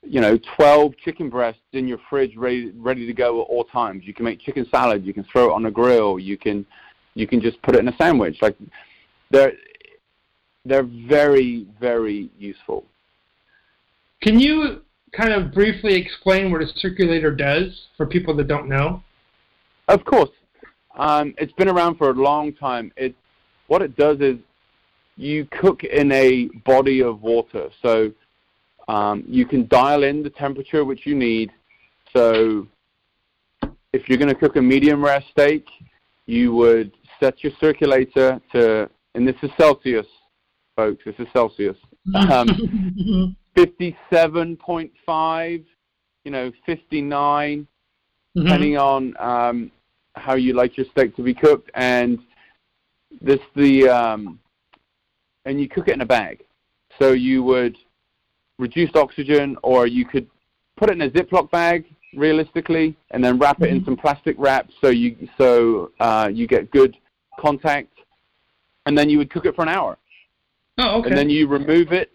[0.03, 4.05] you know, 12 chicken breasts in your fridge ready ready to go at all times.
[4.05, 5.05] You can make chicken salad.
[5.05, 6.19] You can throw it on a grill.
[6.19, 6.67] You can
[7.15, 8.39] you can just put it in a sandwich.
[8.41, 8.57] Like
[9.31, 9.53] they're
[10.65, 12.85] they're very very useful.
[14.23, 19.03] Can you kind of briefly explain what a circulator does for people that don't know?
[19.89, 20.31] Of course.
[20.97, 22.93] Um, it's been around for a long time.
[22.97, 23.15] It
[23.67, 24.37] what it does is
[25.17, 27.69] you cook in a body of water.
[27.83, 28.13] So
[28.89, 31.51] um, you can dial in the temperature which you need.
[32.15, 32.67] So
[33.93, 35.67] if you're going to cook a medium rare steak,
[36.27, 40.07] you would set your circulator to, and this is Celsius,
[40.77, 41.77] folks, this is Celsius,
[42.15, 45.65] um, 57.5,
[46.25, 48.43] you know, 59, mm-hmm.
[48.43, 49.71] depending on um,
[50.15, 51.71] how you like your steak to be cooked.
[51.75, 52.19] And
[53.21, 54.39] this the um,
[55.45, 56.45] and you cook it in a bag.
[56.99, 57.77] So you would
[58.59, 60.29] reduce oxygen, or you could
[60.77, 61.85] put it in a Ziploc bag,
[62.17, 63.87] realistically, and then wrap it in mm-hmm.
[63.87, 66.97] some plastic wrap so you so uh, you get good
[67.39, 67.93] contact,
[68.87, 69.99] and then you would cook it for an hour.
[70.79, 71.09] Oh, okay.
[71.09, 72.11] And then you remove it.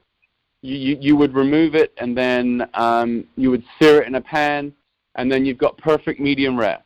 [0.61, 4.21] You, you, you would remove it, and then um, you would sear it in a
[4.21, 4.73] pan,
[5.15, 6.79] and then you've got perfect medium rare.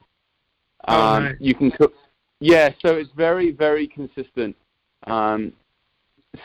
[0.88, 1.36] Oh, um, oh, nice.
[1.39, 1.93] You can cook.
[2.39, 4.56] Yeah, so it's very, very consistent.
[5.08, 5.54] Um,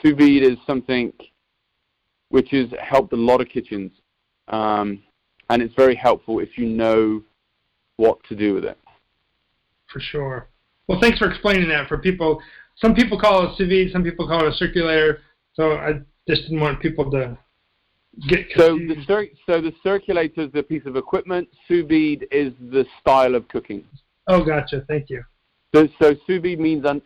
[0.02, 1.12] sous vide is something
[2.28, 3.90] which has helped a lot of kitchens,
[4.48, 5.02] um,
[5.50, 7.22] and it's very helpful if you know
[7.96, 8.78] what to do with it.
[9.92, 10.48] For sure.
[10.86, 12.40] Well, thanks for explaining that for people.
[12.76, 15.20] Some people call it sous vide, some people call it a circulator.
[15.54, 15.94] So I
[16.28, 17.36] just didn't want people to
[18.28, 18.56] get confused.
[18.56, 21.48] So the, cir- so the circulator is a piece of equipment.
[21.66, 23.84] Sous vide is the style of cooking.
[24.28, 24.84] Oh, gotcha.
[24.88, 25.24] Thank you.
[25.74, 27.02] So, so sous vide means un-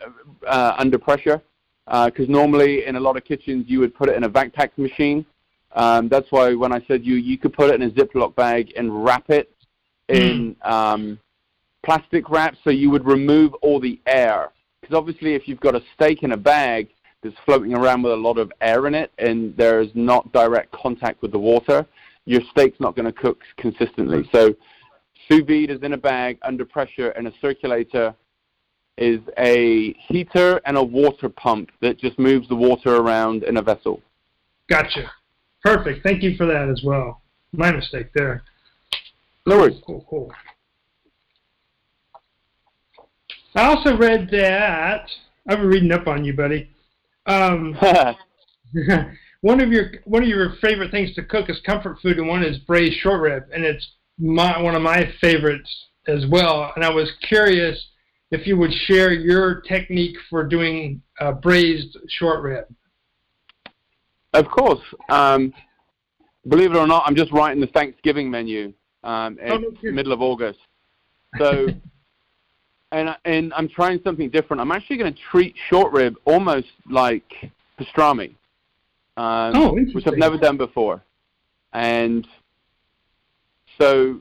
[0.47, 1.41] uh, under pressure
[1.87, 4.53] because uh, normally in a lot of kitchens you would put it in a vac
[4.53, 5.25] pack machine.
[5.75, 8.73] Um, that's why when I said you you could put it in a Ziploc bag
[8.77, 9.51] and wrap it
[10.09, 10.71] in mm.
[10.71, 11.19] um,
[11.85, 14.51] plastic wrap, so you would remove all the air.
[14.81, 16.89] Because obviously, if you've got a steak in a bag
[17.23, 20.73] that's floating around with a lot of air in it, and there is not direct
[20.73, 21.87] contact with the water,
[22.25, 24.29] your steak's not going to cook consistently.
[24.33, 24.55] So,
[25.33, 28.15] sous vide is in a bag under pressure, and a circulator
[28.99, 33.63] is a heater and a water pump that just moves the water around in a
[33.63, 34.01] vessel.
[34.69, 35.11] Gotcha.
[35.63, 36.03] Perfect.
[36.03, 37.23] Thank you for that as well.
[37.53, 38.43] My mistake there.
[39.47, 39.81] No worries.
[39.87, 40.33] Cool, cool.
[43.55, 45.09] I also read that
[45.49, 46.71] I've been reading up on you, buddy.
[47.27, 47.75] Um,
[49.41, 52.43] one of your one of your favorite things to cook is comfort food, and one
[52.43, 53.87] is braised short rib, and it's
[54.23, 55.69] my one of my favorites
[56.07, 56.73] as well.
[56.77, 57.79] And I was curious
[58.31, 62.65] if you would share your technique for doing uh, braised short rib.
[64.33, 64.81] Of course.
[65.11, 65.53] Um,
[66.49, 68.73] believe it or not, I'm just writing the Thanksgiving menu
[69.05, 70.61] um, in oh, no, middle of August.
[71.39, 71.69] So,
[72.93, 74.61] and and I'm trying something different.
[74.61, 77.31] I'm actually going to treat short rib almost like
[77.79, 78.31] pastrami,
[79.17, 81.03] um, oh, which I've never done before.
[81.75, 82.27] And
[83.83, 84.21] so,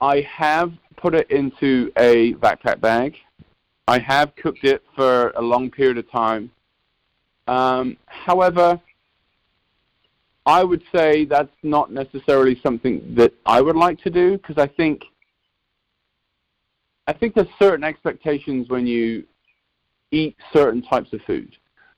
[0.00, 3.16] I have put it into a vac pack bag.
[3.86, 6.50] I have cooked it for a long period of time.
[7.46, 8.80] Um, however,
[10.46, 14.68] I would say that's not necessarily something that I would like to do because I
[14.68, 15.02] think
[17.06, 19.24] I think there's certain expectations when you
[20.12, 21.54] eat certain types of food.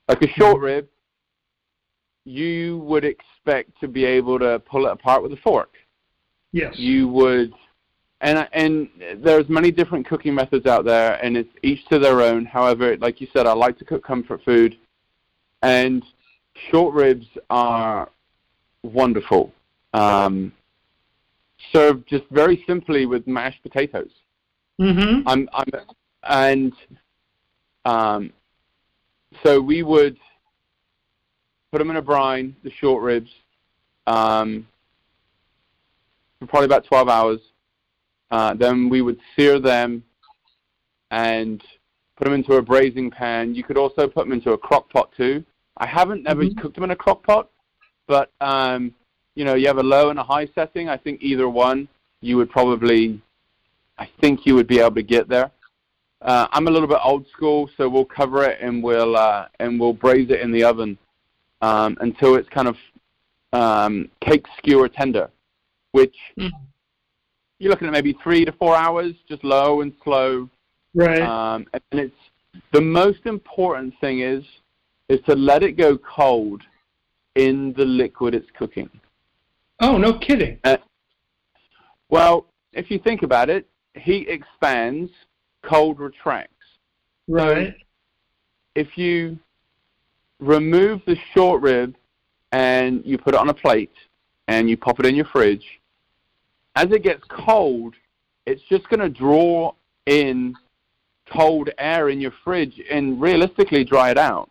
[0.09, 0.65] Like a short mm-hmm.
[0.65, 0.89] rib,
[2.29, 5.71] you would expect to be able to pull it apart with a fork.
[6.53, 6.79] Yes.
[6.79, 7.53] You would
[8.21, 8.89] and and
[9.19, 12.45] there's many different cooking methods out there, and it's each to their own.
[12.45, 14.77] However, like you said, I like to cook comfort food,
[15.63, 16.03] and
[16.71, 18.11] short ribs are
[18.83, 19.53] wonderful.
[19.95, 20.53] Um,
[21.73, 24.11] served just very simply with mashed potatoes.
[24.81, 25.27] Mm-hmm.
[25.27, 25.69] I'm, I'm,
[26.25, 26.73] and
[27.85, 28.33] um,
[29.43, 30.19] so we would
[31.73, 33.31] put them in a brine, the short ribs,
[34.07, 34.67] um,
[36.39, 37.41] for probably about 12 hours
[38.31, 40.03] uh, then we would sear them
[41.11, 41.63] and
[42.17, 43.55] put them into a braising pan.
[43.55, 45.45] You could also put them into a crock pot too.
[45.79, 46.59] I haven't ever mm-hmm.
[46.59, 47.49] cooked them in a crock pot,
[48.07, 48.95] but um,
[49.35, 50.89] you know, you have a low and a high setting.
[50.89, 51.89] I think either one
[52.21, 53.21] you would probably,
[53.97, 55.51] I think you would be able to get there.
[56.21, 59.79] Uh, I'm a little bit old school, so we'll cover it and we'll uh, and
[59.79, 60.99] we'll braise it in the oven
[61.61, 62.77] um, until it's kind of
[63.53, 65.31] um, cake skewer tender,
[65.93, 66.51] which mm
[67.61, 70.49] you're looking at maybe three to four hours, just low and slow.
[70.95, 71.21] Right.
[71.21, 72.15] Um, and it's
[72.73, 74.45] The most important thing is
[75.09, 76.63] is to let it go cold
[77.35, 78.91] in the liquid it's cooking.
[79.81, 80.59] Oh, no kidding.
[80.65, 80.77] Uh,
[82.11, 85.11] well, if you think about it, heat expands,
[85.63, 86.53] cold retracts.
[87.27, 87.75] Right.
[87.77, 87.85] So
[88.75, 89.39] if you
[90.41, 91.97] remove the short rib
[92.53, 93.93] and you put it on a plate
[94.47, 95.81] and you pop it in your fridge,
[96.77, 97.95] as it gets cold,
[98.47, 99.73] it's just going to draw
[100.07, 100.55] in
[101.31, 104.51] cold air in your fridge and realistically dry it out.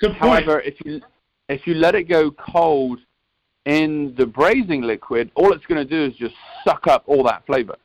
[0.00, 0.44] Good point.
[0.44, 1.00] However, if you
[1.48, 3.00] if you let it go cold
[3.64, 7.44] in the braising liquid, all it's going to do is just suck up all that
[7.46, 7.76] flavor.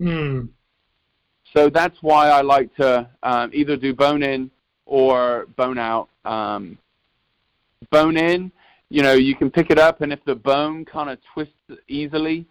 [0.00, 0.46] Hmm.
[1.54, 4.50] So that's why I like to um, either do bone in
[4.88, 6.08] or bone out.
[6.24, 6.78] Um,
[7.90, 8.50] bone in,
[8.88, 11.54] you know, you can pick it up, and if the bone kind of twists
[11.86, 12.46] easily,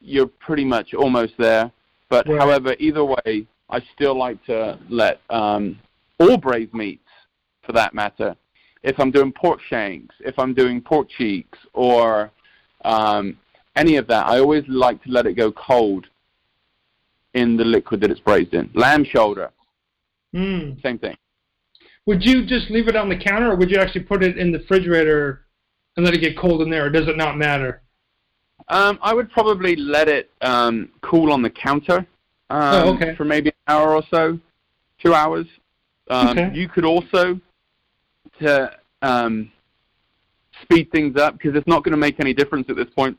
[0.00, 1.70] you're pretty much almost there.
[2.08, 2.40] But right.
[2.40, 5.78] however, either way, I still like to let um,
[6.20, 7.02] all braised meats,
[7.66, 8.36] for that matter,
[8.82, 12.30] if I'm doing pork shanks, if I'm doing pork cheeks, or
[12.84, 13.36] um,
[13.74, 16.06] any of that, I always like to let it go cold
[17.32, 18.70] in the liquid that it's braised in.
[18.74, 19.50] Lamb shoulder,
[20.34, 20.80] mm.
[20.82, 21.16] same thing.
[22.06, 24.52] Would you just leave it on the counter, or would you actually put it in
[24.52, 25.44] the refrigerator
[25.96, 27.82] and let it get cold in there, or does it not matter?
[28.68, 32.06] Um, I would probably let it um, cool on the counter
[32.50, 33.14] um, oh, okay.
[33.14, 34.38] for maybe an hour or so,
[35.02, 35.46] two hours.
[36.08, 36.50] Um, okay.
[36.54, 37.40] You could also
[38.40, 38.70] to
[39.02, 39.50] um,
[40.62, 43.18] speed things up because it's not going to make any difference at this point.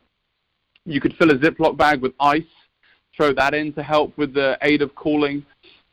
[0.86, 2.44] You could fill a Ziploc bag with ice,
[3.16, 5.46] throw that in to help with the aid of cooling.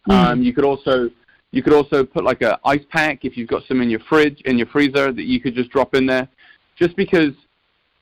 [0.09, 0.13] Mm.
[0.13, 1.11] Um, you could also
[1.53, 4.41] you could also put like a ice pack if you've got some in your fridge
[4.47, 6.29] in your freezer that you could just drop in there.
[6.77, 7.35] Just because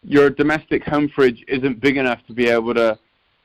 [0.03, 2.99] your domestic home fridge isn't big enough to be able to,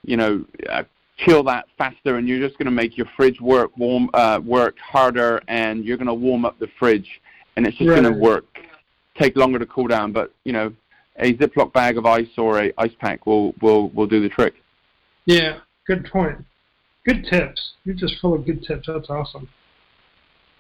[0.04, 0.84] you know, uh,
[1.18, 4.78] chill that faster, and you're just going to make your fridge work warm, uh, work
[4.80, 7.22] harder, and you're going to warm up the fridge,
[7.56, 8.02] and it's just right.
[8.02, 8.46] going to work
[9.18, 10.12] take longer to cool down.
[10.12, 10.74] But you know,
[11.18, 14.54] a Ziploc bag of ice or a ice pack will will will do the trick.
[15.26, 16.46] Yeah, good point.
[17.06, 17.74] Good tips.
[17.84, 18.88] You're just full of good tips.
[18.88, 19.50] That's awesome.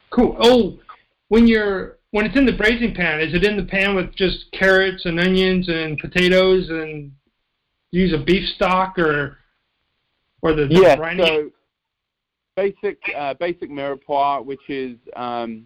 [0.09, 0.37] Cool.
[0.39, 0.79] Oh,
[1.29, 4.45] when you're when it's in the braising pan, is it in the pan with just
[4.53, 7.11] carrots and onions and potatoes and
[7.91, 9.37] use a beef stock or
[10.41, 11.49] or the, yeah, so
[12.55, 15.65] basic uh, basic mirepoix, which is um,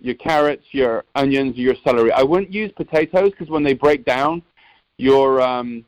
[0.00, 2.12] your carrots, your onions, your celery.
[2.12, 4.42] I wouldn't use potatoes because when they break down,
[4.96, 5.84] your um,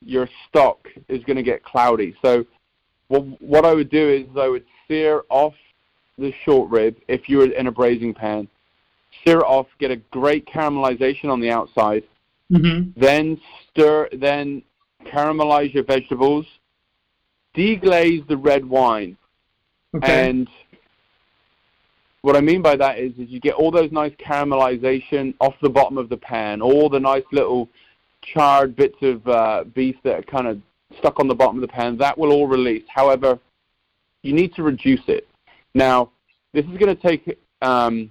[0.00, 2.14] your stock is going to get cloudy.
[2.22, 2.44] So
[3.08, 5.54] what, what I would do is I would sear off
[6.18, 8.48] the short rib if you were in a braising pan.
[9.24, 12.04] Sear it off, get a great caramelization on the outside.
[12.50, 12.98] Mm-hmm.
[13.00, 14.62] Then stir, then
[15.06, 16.46] caramelize your vegetables.
[17.56, 19.16] Deglaze the red wine.
[19.94, 20.28] Okay.
[20.28, 20.48] And
[22.22, 25.68] what I mean by that is, is you get all those nice caramelization off the
[25.68, 27.68] bottom of the pan, all the nice little
[28.22, 30.60] charred bits of uh, beef that are kind of
[30.98, 31.98] stuck on the bottom of the pan.
[31.98, 32.84] That will all release.
[32.88, 33.38] However,
[34.22, 35.26] you need to reduce it.
[35.74, 36.10] Now,
[36.52, 37.38] this is going to take.
[37.60, 38.10] Um,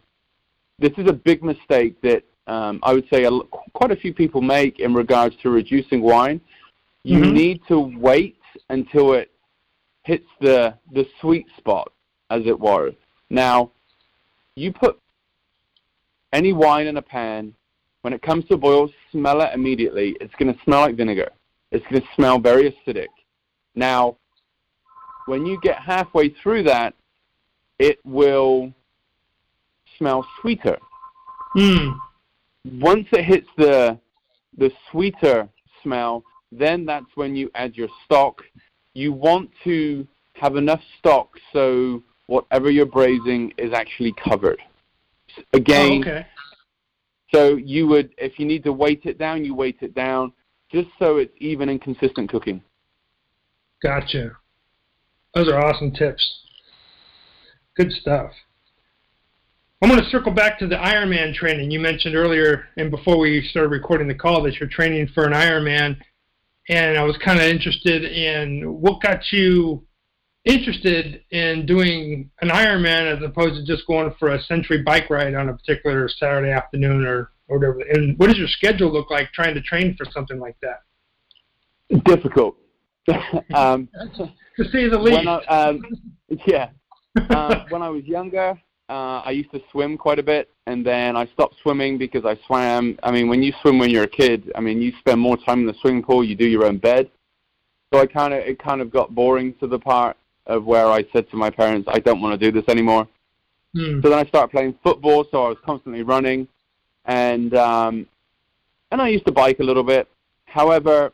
[0.80, 3.32] this is a big mistake that um, I would say a,
[3.74, 6.42] quite a few people make in regards to reducing wine.
[7.04, 7.34] You mm-hmm.
[7.34, 9.32] need to wait until it
[10.04, 11.92] hits the the sweet spot,
[12.30, 12.92] as it were.
[13.30, 13.72] Now,
[14.56, 15.00] you put
[16.34, 17.54] any wine in a pan.
[18.02, 20.18] When it comes to boil, smell it immediately.
[20.20, 21.30] It's going to smell like vinegar.
[21.72, 23.08] It's going to smell very acidic.
[23.76, 24.18] Now,
[25.28, 26.96] when you get halfway through that,
[27.82, 28.72] it will
[29.98, 30.78] smell sweeter.
[31.58, 31.98] Mm.
[32.80, 34.00] Once it hits the
[34.58, 35.50] the sweeter
[35.82, 38.44] smell, then that's when you add your stock.
[38.94, 44.62] You want to have enough stock so whatever you're braising is actually covered.
[45.54, 46.28] Again, oh, okay.
[47.34, 50.34] so you would, if you need to weight it down, you weight it down,
[50.72, 52.62] just so it's even and consistent cooking.
[53.82, 54.32] Gotcha.
[55.34, 56.42] Those are awesome tips.
[57.82, 58.32] Good stuff.
[59.82, 61.72] I'm going to circle back to the Ironman training.
[61.72, 65.34] You mentioned earlier and before we started recording the call that you're training for an
[65.34, 65.98] Ironman,
[66.70, 69.84] and I was kind of interested in what got you
[70.46, 75.34] interested in doing an Ironman as opposed to just going for a century bike ride
[75.34, 77.80] on a particular Saturday afternoon or, or whatever.
[77.80, 80.84] And what does your schedule look like trying to train for something like that?
[82.06, 82.58] Difficult.
[83.56, 85.28] um, to say the least.
[85.50, 85.82] Um,
[86.46, 86.70] yeah.
[87.16, 88.60] Uh, when I was younger,
[88.90, 92.38] uh, I used to swim quite a bit, and then I stopped swimming because I
[92.46, 92.98] swam.
[93.04, 95.62] I mean, when you swim when you're a kid, I mean, you spend more time
[95.62, 96.24] in the swimming pool.
[96.24, 97.10] You do your own bed.
[97.94, 101.06] So I kind of it kind of got boring to the part of where I
[101.14, 103.08] said to my parents, I don't want to do this anymore.
[103.76, 104.02] Mm.
[104.02, 106.48] So then I started playing football, so I was constantly running,
[107.06, 108.08] and um,
[108.92, 110.08] and I used to bike a little bit.
[110.46, 111.14] However,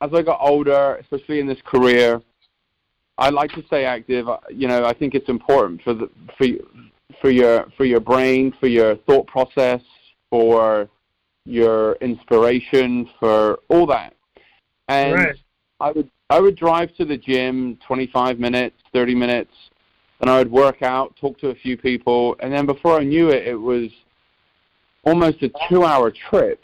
[0.00, 2.22] as I got older, especially in this career,
[3.18, 4.28] I like to stay active.
[4.28, 6.46] Uh, you know, I think it's important for the for
[7.20, 9.80] for your for your brain, for your thought process,
[10.30, 10.88] for
[11.44, 14.14] your inspiration, for all that.
[14.88, 15.36] And right.
[15.80, 19.52] I would I would drive to the gym 25 minutes, 30 minutes,
[20.20, 23.28] and I would work out, talk to a few people, and then before I knew
[23.28, 23.90] it, it was
[25.04, 26.60] almost a two-hour trip,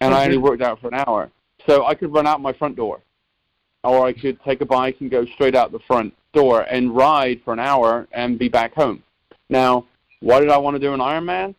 [0.00, 0.44] and I only mm-hmm.
[0.44, 1.30] worked out for an hour.
[1.66, 3.00] So I could run out my front door,
[3.86, 7.40] or I could take a bike and go straight out the front door and ride
[7.44, 9.02] for an hour and be back home.
[9.48, 9.86] Now,
[10.20, 11.54] why did I want to do an Ironman?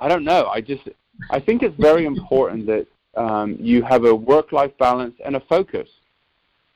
[0.00, 0.46] I don't know.
[0.46, 0.88] I just
[1.30, 5.88] I think it's very important that um, you have a work-life balance and a focus.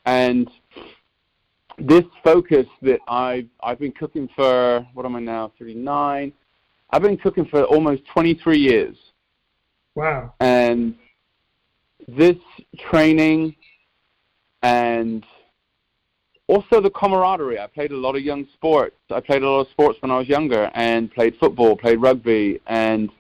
[0.05, 0.51] And
[1.79, 6.33] this focus that I've I've been cooking for what am I now 39?
[6.91, 8.97] I've been cooking for almost 23 years.
[9.95, 10.35] Wow.
[10.41, 10.95] And
[12.09, 12.37] this
[12.91, 13.55] training
[14.63, 15.25] and
[16.49, 17.59] also the camaraderie.
[17.59, 18.97] I played a lot of young sports.
[19.11, 22.61] I played a lot of sports when I was younger and played football, played rugby,
[22.67, 23.11] and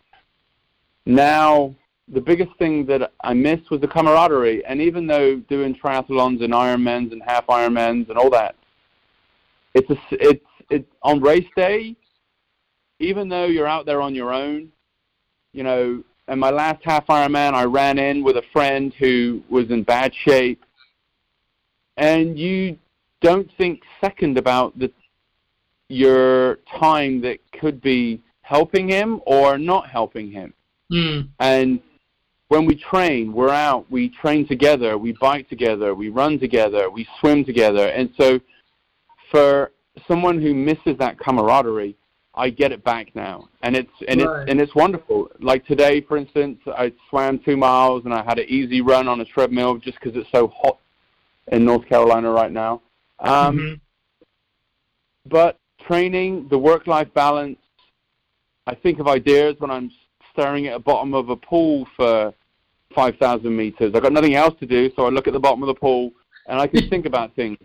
[1.07, 1.75] now
[2.13, 4.65] the biggest thing that I missed was the camaraderie.
[4.65, 8.55] And even though doing triathlons and Ironmans and half Ironmans and all that,
[9.75, 11.97] it's a, it's it's on race day.
[12.99, 14.71] Even though you're out there on your own,
[15.53, 16.05] you know.
[16.29, 20.13] And my last half Ironman, I ran in with a friend who was in bad
[20.15, 20.65] shape,
[21.97, 22.79] and you
[23.21, 24.91] don't think second about the
[25.89, 30.55] your time that could be helping him or not helping him.
[30.91, 31.29] Mm.
[31.39, 31.81] And
[32.49, 37.07] when we train, we're out, we train together, we bike together, we run together, we
[37.21, 37.89] swim together.
[37.89, 38.41] And so
[39.31, 39.73] for
[40.09, 41.97] someone who misses that camaraderie,
[42.35, 43.49] I get it back now.
[43.63, 44.41] And it's and right.
[44.43, 45.31] it's and it's wonderful.
[45.41, 49.21] Like today for instance, I swam 2 miles and I had an easy run on
[49.21, 50.79] a treadmill just cuz it's so hot
[51.49, 52.83] in North Carolina right now.
[53.19, 53.75] Um, mm-hmm.
[55.29, 57.59] But training, the work-life balance,
[58.67, 59.91] I think of ideas when I'm
[60.33, 62.33] staring at the bottom of a pool for
[62.95, 63.93] 5,000 meters.
[63.95, 66.13] I've got nothing else to do, so I look at the bottom of the pool
[66.47, 67.59] and I can think about things.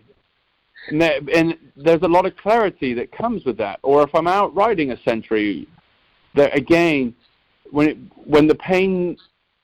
[0.90, 3.80] And, there, and there's a lot of clarity that comes with that.
[3.84, 5.68] Or if I'm out riding a century,
[6.34, 7.14] there again,
[7.72, 9.18] when it, when the pain,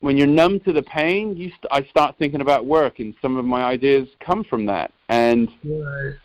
[0.03, 3.37] when you're numb to the pain, you st- I start thinking about work, and some
[3.37, 4.91] of my ideas come from that.
[5.07, 6.15] And right.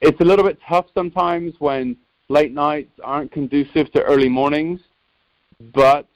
[0.00, 1.98] it's a little bit tough sometimes when
[2.30, 4.80] late nights aren't conducive to early mornings,
[5.74, 6.08] but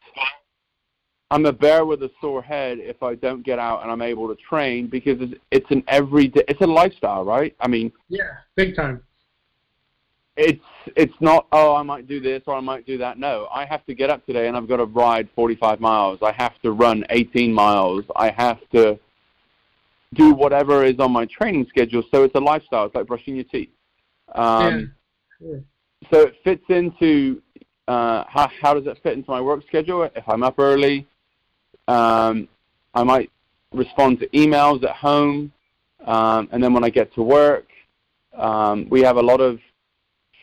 [1.30, 4.26] I'm a bear with a sore head if I don't get out and I'm able
[4.28, 7.54] to train because it's, it's an everyday, it's a lifestyle, right?
[7.60, 9.02] I mean, yeah, big time.
[10.36, 10.64] It's
[10.96, 13.18] it's not oh I might do this or I might do that.
[13.18, 16.18] No, I have to get up today and I've got to ride 45 miles.
[16.22, 18.04] I have to run 18 miles.
[18.16, 18.98] I have to
[20.14, 22.02] do whatever is on my training schedule.
[22.10, 22.86] So it's a lifestyle.
[22.86, 23.70] It's like brushing your teeth.
[24.34, 24.92] Um,
[25.40, 25.48] yeah.
[25.50, 25.58] Yeah.
[26.12, 27.42] So it fits into
[27.88, 30.04] uh, how how does it fit into my work schedule?
[30.04, 31.06] If I'm up early,
[31.88, 32.48] um,
[32.94, 33.30] I might
[33.72, 35.52] respond to emails at home,
[36.06, 37.66] um, and then when I get to work,
[38.36, 39.58] um, we have a lot of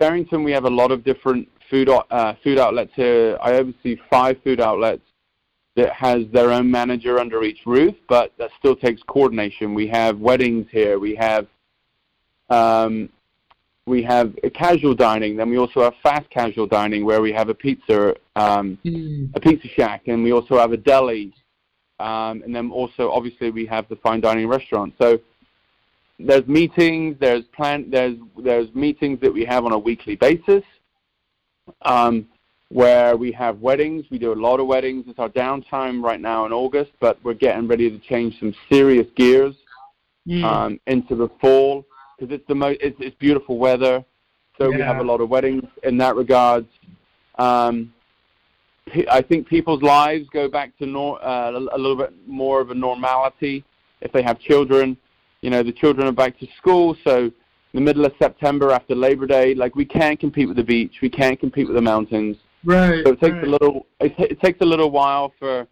[0.02, 0.44] Fearrington.
[0.44, 3.38] We have a lot of different food uh, food outlets here.
[3.42, 5.04] I oversee five food outlets
[5.76, 9.76] that has their own manager under each roof, but that still takes coordination.
[9.76, 10.98] We have weddings here.
[10.98, 11.46] We have
[12.50, 13.10] um,
[13.86, 15.38] we have a casual dining.
[15.38, 19.30] Then we also have fast casual dining where we have a pizza, um, mm.
[19.36, 21.32] a pizza shack, and we also have a deli.
[22.00, 24.96] Um, and then also, obviously, we have the fine dining restaurant.
[25.00, 25.20] So
[26.20, 30.64] there's meetings, there's plan, there's there's meetings that we have on a weekly basis,
[31.82, 32.28] um,
[32.70, 34.06] where we have weddings.
[34.10, 35.06] We do a lot of weddings.
[35.08, 39.08] It's our downtime right now in August, but we're getting ready to change some serious
[39.16, 39.56] gears
[40.28, 40.44] mm.
[40.44, 41.86] um, into the fall
[42.18, 44.04] because it's the most it's, it's beautiful weather.
[44.58, 44.78] So yeah.
[44.78, 46.68] we have a lot of weddings in that regards.
[47.40, 47.94] Um,
[49.10, 52.76] I think people's lives go back to nor- uh, a little bit more of a
[52.76, 53.64] normality
[54.02, 54.98] if they have children.
[55.42, 57.32] You know, the children are back to school, so
[57.74, 61.10] the middle of September after Labor Day, like we can't compete with the beach, we
[61.10, 62.38] can't compete with the mountains.
[62.64, 63.04] Right.
[63.04, 63.44] So it takes right.
[63.44, 63.88] a little.
[64.00, 65.68] It, t- it takes a little while for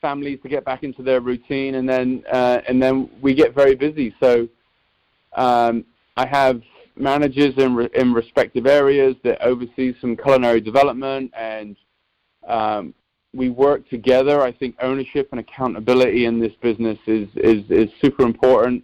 [0.00, 3.74] families to get back into their routine, and then uh, and then we get very
[3.74, 4.14] busy.
[4.20, 4.48] So
[5.36, 5.84] um,
[6.16, 6.62] I have
[6.96, 11.76] managers in re- in respective areas that oversee some culinary development, and
[12.46, 12.94] um,
[13.34, 14.40] we work together.
[14.40, 18.82] I think ownership and accountability in this business is is is super important.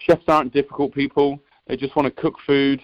[0.00, 1.38] Chefs aren't difficult people.
[1.66, 2.80] They just want to cook food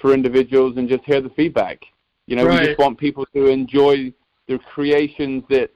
[0.00, 1.82] for individuals and just hear the feedback.
[2.26, 2.60] You know, Right.
[2.60, 4.12] we just want people to enjoy
[4.46, 5.70] the creations that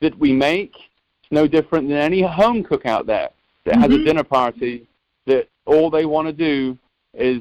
[0.00, 0.74] that we make.
[1.22, 3.30] It's no different than any home cook out there
[3.64, 4.04] that has a Mhm.
[4.04, 4.88] dinner party
[5.26, 6.76] that all they want to do
[7.14, 7.40] is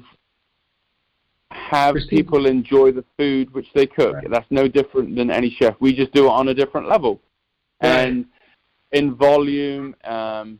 [1.49, 4.15] have people enjoy the food which they cook.
[4.15, 4.29] Right.
[4.29, 5.75] That's no different than any chef.
[5.79, 7.19] We just do it on a different level.
[7.81, 7.89] Right.
[7.89, 8.25] And
[8.91, 10.59] in volume, um,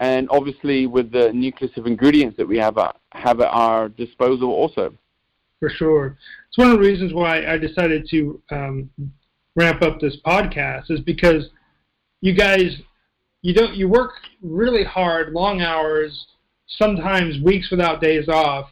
[0.00, 4.50] and obviously with the nucleus of ingredients that we have at, have at our disposal
[4.50, 4.94] also.
[5.60, 6.16] for sure.
[6.48, 8.90] It's one of the reasons why I decided to um,
[9.56, 11.50] ramp up this podcast is because
[12.20, 12.76] you guys,
[13.42, 16.26] you don't, you work really hard, long hours,
[16.66, 18.70] sometimes weeks without days off,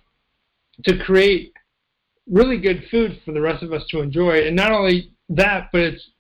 [0.84, 1.52] to create
[2.30, 4.46] really good food for the rest of us to enjoy.
[4.46, 6.10] And not only that, but it's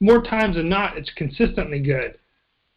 [0.00, 2.18] more times than not, it's consistently good,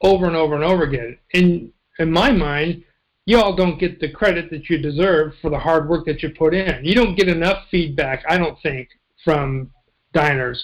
[0.01, 1.17] over and over and over again.
[1.33, 2.83] In in my mind,
[3.25, 6.29] you all don't get the credit that you deserve for the hard work that you
[6.29, 6.83] put in.
[6.83, 8.89] You don't get enough feedback, I don't think,
[9.23, 9.71] from
[10.13, 10.63] diners.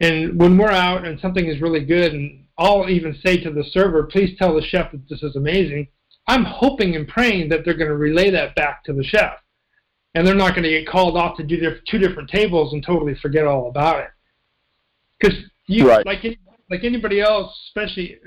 [0.00, 3.64] And when we're out and something is really good, and I'll even say to the
[3.64, 5.88] server, please tell the chef that this is amazing,
[6.28, 9.32] I'm hoping and praying that they're going to relay that back to the chef.
[10.14, 12.84] And they're not going to get called off to do their two different tables and
[12.84, 14.10] totally forget all about it.
[15.18, 16.06] Because you, Right.
[16.06, 16.24] like,
[16.70, 18.18] like anybody else, especially,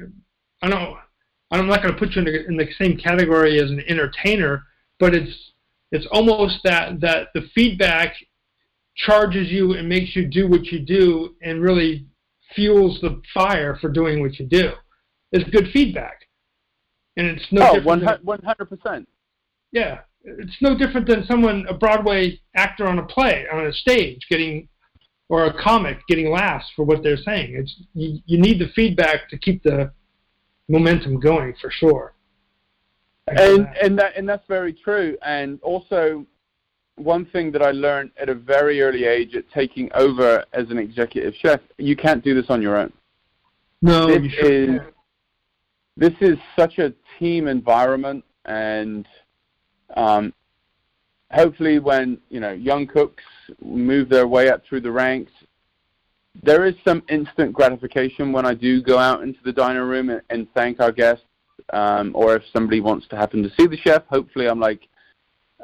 [0.61, 0.97] I don't.
[1.51, 4.63] I'm not going to put you in the, in the same category as an entertainer,
[4.99, 5.51] but it's
[5.91, 8.15] it's almost that that the feedback
[8.95, 12.05] charges you and makes you do what you do and really
[12.53, 14.71] fuels the fire for doing what you do.
[15.31, 16.27] It's good feedback,
[17.17, 18.25] and it's no oh, different.
[18.25, 19.05] 100%.
[19.71, 24.25] yeah, it's no different than someone, a Broadway actor on a play, on a stage,
[24.29, 24.67] getting,
[25.29, 27.55] or a comic getting laughs for what they're saying.
[27.55, 29.91] It's you, you need the feedback to keep the
[30.69, 32.13] momentum going for sure.
[33.27, 33.83] And that.
[33.83, 35.17] and that and that's very true.
[35.23, 36.25] And also,
[36.95, 40.77] one thing that I learned at a very early age at taking over as an
[40.77, 42.91] executive chef, you can't do this on your own.
[43.81, 44.81] no, this you sure is-.
[45.97, 49.05] This is such a team environment, and
[49.97, 50.33] um,
[51.31, 53.23] hopefully, when you know young cooks
[53.61, 55.31] move their way up through the ranks,
[56.43, 60.21] there is some instant gratification when I do go out into the dining room and,
[60.29, 61.25] and thank our guests,
[61.73, 64.03] um, or if somebody wants to happen to see the chef.
[64.07, 64.87] Hopefully, I'm like,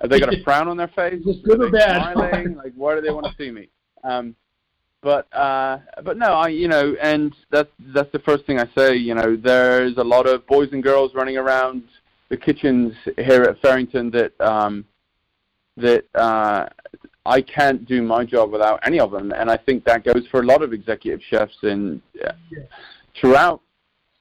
[0.02, 1.20] are they got a frown on their face?
[1.20, 2.14] Is this good or bad?
[2.14, 2.56] Smiling?
[2.64, 3.70] like, why do they want to see me?
[4.04, 4.36] Um,
[5.02, 8.96] but uh, but no, I you know, and that's that's the first thing I say.
[8.96, 11.84] You know, there's a lot of boys and girls running around
[12.30, 14.84] the kitchens here at Fearrington that um,
[15.78, 16.68] that uh,
[17.26, 20.42] I can't do my job without any of them, and I think that goes for
[20.42, 22.36] a lot of executive chefs uh, Yes.
[23.20, 23.62] throughout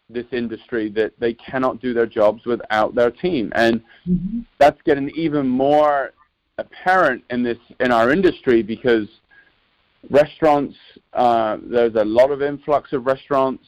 [0.09, 4.44] this industry that they cannot do their jobs without their team, and Mhm.
[4.59, 6.12] that's getting even more
[6.59, 9.09] apparent in this in our industry because
[10.11, 10.76] restaurants
[11.14, 13.66] uh, there's a lot of influx of restaurants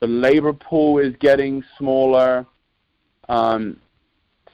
[0.00, 2.46] the labor pool is getting smaller
[3.28, 3.76] um,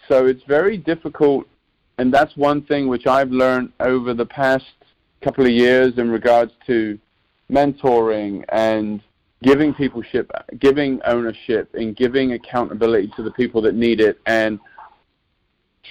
[0.08, 1.46] so it's very difficult
[1.98, 4.64] and that's one thing which I've learned over the past
[5.20, 6.98] couple of years in regards to
[7.50, 9.02] mentoring and
[9.42, 10.30] giving people ship,
[10.60, 14.60] giving ownership and giving accountability to the people that need it and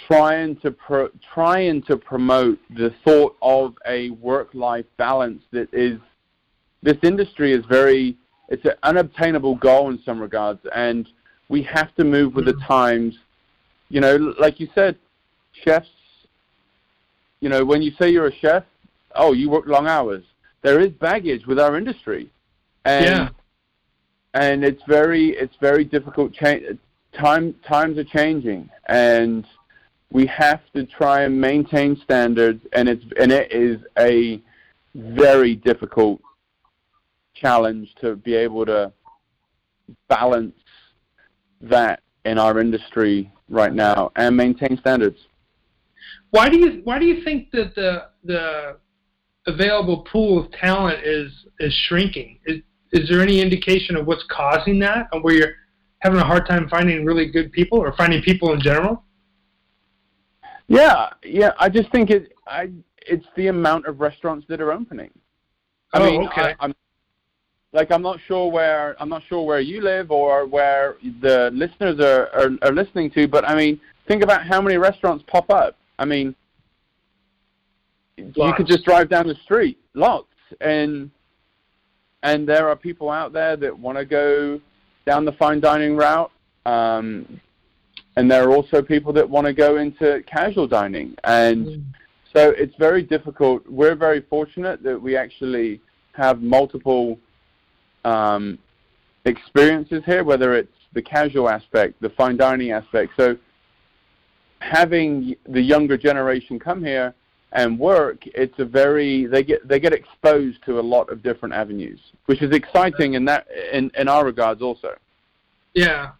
[0.07, 5.99] trying to pro- trying to promote the thought of a work-life balance that is
[6.83, 8.17] this industry is very
[8.49, 10.61] it's an unobtainable goal in some regards.
[10.73, 11.09] And
[11.49, 13.15] we have to move with the times.
[13.89, 14.97] You know like you said
[15.63, 15.89] chefs
[17.39, 18.63] you know when you say you're a chef
[19.17, 20.23] oh you work long hours.
[20.61, 22.29] There is baggage with our industry.
[22.85, 23.29] And Yeah.
[24.33, 26.33] and it's very it's very difficult.
[26.33, 26.75] Cha-
[27.13, 28.69] time times are changing.
[28.87, 29.45] And
[30.11, 32.65] we have to try and maintain standards.
[32.73, 34.41] And it's and it is a
[34.95, 36.21] very difficult
[37.35, 38.91] challenge to be able to
[40.07, 40.55] balance
[41.61, 45.19] that in our industry right now and maintain standards
[46.31, 48.77] Why do you why do you think that the the
[49.47, 52.39] available pool of talent is is shrinking?
[52.45, 52.61] Is
[52.91, 55.53] is there any indication of what's causing that, or where you're
[55.99, 59.03] having a hard time finding really good people, or finding people in general?
[60.67, 61.51] Yeah, yeah.
[61.59, 62.33] I just think it.
[62.45, 62.71] I
[63.05, 65.11] it's the amount of restaurants that are opening.
[65.93, 66.41] I Oh, mean, okay.
[66.41, 66.75] I, I'm
[67.73, 71.99] like I'm not sure where I'm not sure where you live or where the listeners
[71.99, 75.77] are, are are listening to, but I mean, think about how many restaurants pop up.
[75.99, 76.35] I mean,
[78.17, 80.27] you could just drive down the street, lots,
[80.61, 81.11] and
[82.23, 84.59] and there are people out there that want to go
[85.05, 86.31] down the fine dining route.
[86.65, 87.39] Um,
[88.15, 91.83] and there are also people that want to go into casual dining, and mm.
[92.33, 93.65] so it's very difficult.
[93.67, 95.79] We're very fortunate that we actually
[96.13, 97.19] have multiple
[98.05, 98.57] um,
[99.25, 103.11] experiences here, whether it's the casual aspect, the fine dining aspect.
[103.15, 103.37] So
[104.59, 107.13] having the younger generation come here
[107.53, 111.53] and work, it's a very they get they get exposed to a lot of different
[111.53, 114.97] avenues, which is exciting in that in, in our regards also.
[115.73, 116.11] Yeah,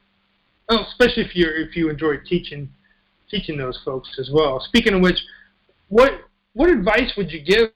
[0.70, 2.70] well, especially if you if you enjoy teaching
[3.30, 4.60] teaching those folks as well.
[4.60, 5.18] Speaking of which,
[5.90, 6.12] what
[6.54, 7.70] what advice would you give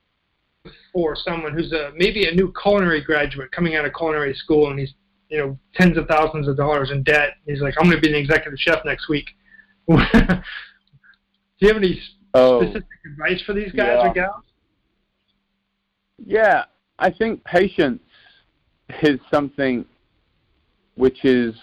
[0.93, 4.79] for someone who's a maybe a new culinary graduate coming out of culinary school and
[4.79, 4.93] he's
[5.29, 7.35] you know tens of thousands of dollars in debt?
[7.45, 9.29] He's like, I'm going to be an executive chef next week.
[11.59, 12.01] Do you have any
[12.33, 14.09] oh, specific advice for these guys yeah.
[14.09, 14.43] or gals?
[16.25, 16.65] Yeah,
[16.99, 18.01] I think patience
[19.01, 19.85] is something
[20.95, 21.55] which is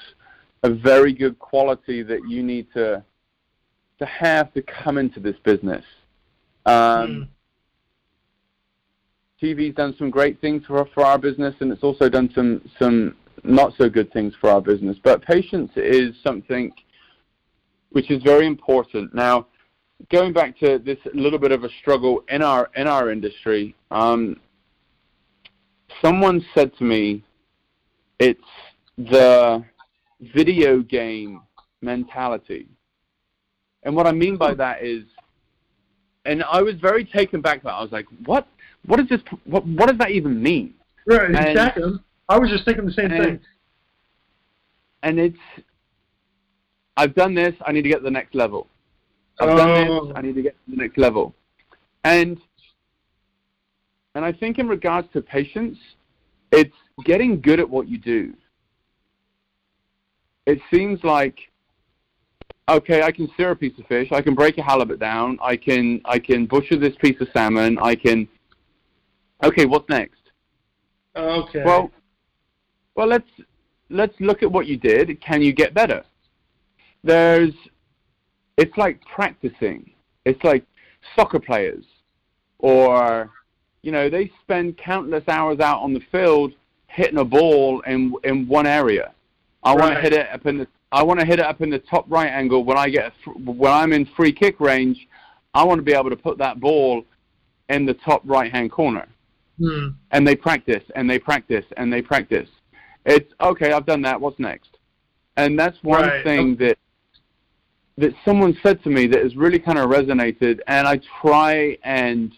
[0.62, 3.04] a very good quality that you need to
[3.98, 5.84] to have to come into this business.
[6.66, 7.28] Um, mm.
[9.42, 13.16] TV's done some great things for for our business, and it's also done some some
[13.44, 14.96] not so good things for our business.
[15.02, 16.72] But patience is something
[17.90, 19.14] which is very important.
[19.14, 19.46] Now,
[20.10, 24.38] going back to this little bit of a struggle in our in our industry, um,
[26.02, 27.24] someone said to me,
[28.18, 28.40] "It's
[28.96, 29.64] the
[30.34, 31.42] video game
[31.80, 32.68] mentality,"
[33.82, 35.04] and what I mean by that is,
[36.24, 37.70] and I was very taken back by.
[37.70, 37.74] It.
[37.74, 38.46] I was like, "What?
[38.86, 39.20] What is this?
[39.44, 39.66] What?
[39.66, 40.74] What does that even mean?"
[41.06, 41.30] Right.
[41.30, 41.98] And, exactly.
[42.28, 43.40] I was just thinking the same and, thing.
[45.02, 45.38] And it's,
[46.98, 47.54] I've done this.
[47.64, 48.66] I need to get to the next level.
[49.40, 49.56] I've oh.
[49.56, 49.88] done this.
[49.88, 50.12] Oh.
[50.14, 51.34] I need to get to the next level.
[52.04, 52.38] And
[54.14, 55.78] and I think in regards to patience,
[56.50, 56.74] it's
[57.04, 58.34] getting good at what you do.
[60.46, 61.38] It seems like
[62.68, 65.56] okay, I can sear a piece of fish, I can break a halibut down, I
[65.56, 68.28] can I can butcher this piece of salmon, I can
[69.44, 70.20] Okay, what's next?
[71.14, 71.62] Okay.
[71.64, 71.92] Well,
[72.96, 73.28] well let's
[73.88, 75.20] let's look at what you did.
[75.20, 76.04] Can you get better?
[77.02, 77.54] There's
[78.56, 79.90] it's like practicing.
[80.24, 80.64] It's like
[81.14, 81.84] soccer players,
[82.58, 83.30] or
[83.82, 86.52] you know, they spend countless hours out on the field
[86.88, 89.12] hitting a ball in in one area.
[89.62, 89.80] I right.
[89.80, 91.78] want to hit it up in the I want to hit it up in the
[91.78, 95.06] top right angle when I get a, when I'm in free kick range.
[95.54, 97.04] I want to be able to put that ball
[97.68, 99.06] in the top right hand corner.
[99.58, 99.88] Hmm.
[100.12, 102.48] And they practice and they practice and they practice.
[103.04, 103.72] It's okay.
[103.72, 104.20] I've done that.
[104.20, 104.76] What's next?
[105.36, 106.24] And that's one right.
[106.24, 106.78] thing that
[107.98, 112.32] that someone said to me that has really kind of resonated, and I try and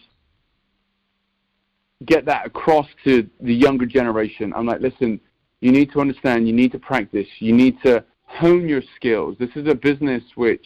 [2.05, 4.51] get that across to the younger generation.
[4.55, 5.21] I'm like, listen,
[5.59, 9.35] you need to understand, you need to practice, you need to hone your skills.
[9.39, 10.65] This is a business which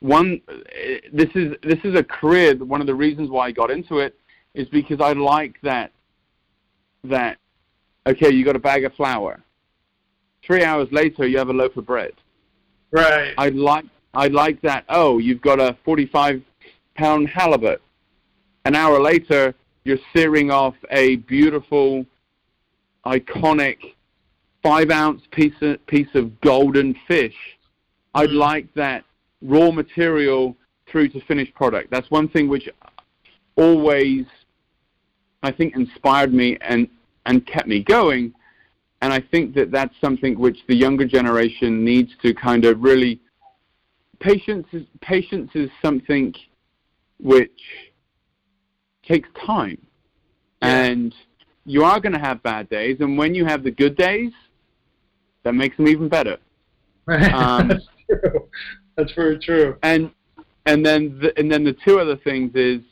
[0.00, 0.40] one
[1.12, 4.14] this is this is a career one of the reasons why I got into it
[4.54, 5.90] is because I like that
[7.02, 7.38] that
[8.06, 9.42] okay, you got a bag of flour.
[10.46, 12.12] 3 hours later you have a loaf of bread
[12.90, 13.34] Right.
[13.36, 13.84] I like
[14.14, 14.84] I like that.
[14.88, 16.42] Oh, you've got a 45
[16.96, 17.80] pound halibut.
[18.64, 22.04] An hour later, you're searing off a beautiful,
[23.06, 23.76] iconic
[24.62, 27.36] five ounce piece of, piece of golden fish.
[28.14, 28.38] I'd mm.
[28.38, 29.04] like that
[29.42, 30.56] raw material
[30.90, 31.90] through to finished product.
[31.90, 32.68] That's one thing which
[33.56, 34.24] always,
[35.42, 36.88] I think, inspired me and,
[37.26, 38.34] and kept me going
[39.00, 43.20] and I think that that's something which the younger generation needs to kind of really
[44.20, 46.34] patience is patience is something
[47.18, 47.60] which
[49.06, 49.78] takes time,
[50.62, 50.84] yeah.
[50.84, 51.14] and
[51.64, 54.32] you are going to have bad days, and when you have the good days,
[55.44, 56.36] that makes them even better.
[57.08, 58.48] Um, that's true.
[58.96, 59.78] That's very true.
[59.82, 60.10] And
[60.66, 62.82] and then the, and then the two other things is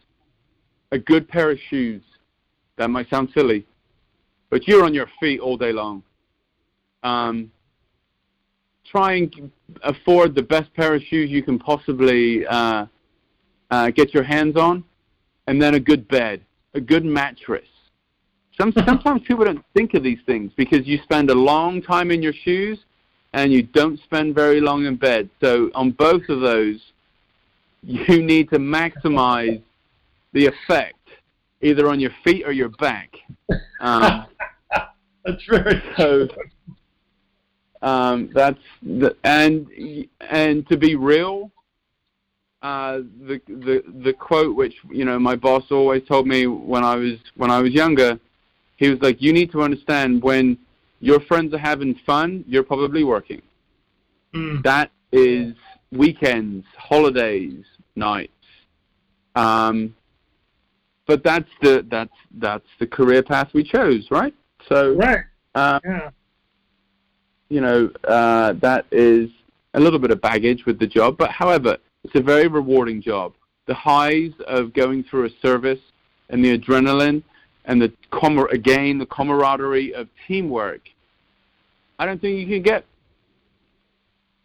[0.93, 2.03] a good pair of shoes.
[2.79, 3.67] That might sound silly,
[4.51, 6.03] but you're on your feet all day long.
[7.03, 7.51] Um,
[8.91, 9.51] try and
[9.83, 12.87] afford the best pair of shoes you can possibly uh,
[13.71, 14.85] uh, get your hands on,
[15.47, 16.41] and then a good bed,
[16.75, 17.69] a good mattress.
[18.59, 22.23] Some, sometimes people don't think of these things because you spend a long time in
[22.23, 22.79] your shoes
[23.33, 25.29] and you don't spend very long in bed.
[25.41, 26.81] So on both of those,
[27.83, 29.63] you need to maximize
[30.33, 30.95] the effect
[31.61, 33.11] either on your feet or your back.
[33.79, 34.25] Um,
[35.27, 36.29] That's very so.
[37.83, 39.67] Um, that's the, and
[40.21, 41.51] and to be real,
[42.63, 46.95] uh, the the the quote which you know my boss always told me when I
[46.95, 48.19] was when I was younger,
[48.77, 50.59] he was like, "You need to understand when
[51.01, 53.43] your friends are having fun, you're probably working."
[54.33, 54.63] Mm.
[54.63, 55.55] That is
[55.91, 57.65] weekends, holidays,
[57.97, 58.33] nights.
[59.35, 59.95] Um,
[61.07, 64.35] but that's the that's that's the career path we chose, right?
[64.69, 66.11] So right, uh, yeah,
[67.49, 69.31] you know uh, that is
[69.75, 73.35] a little bit of baggage with the job, but however, it's a very rewarding job.
[73.67, 75.81] The highs of going through a service
[76.31, 77.23] and the adrenaline
[77.65, 80.83] and the com- again the camaraderie of teamwork.
[81.99, 82.85] I don't think you can get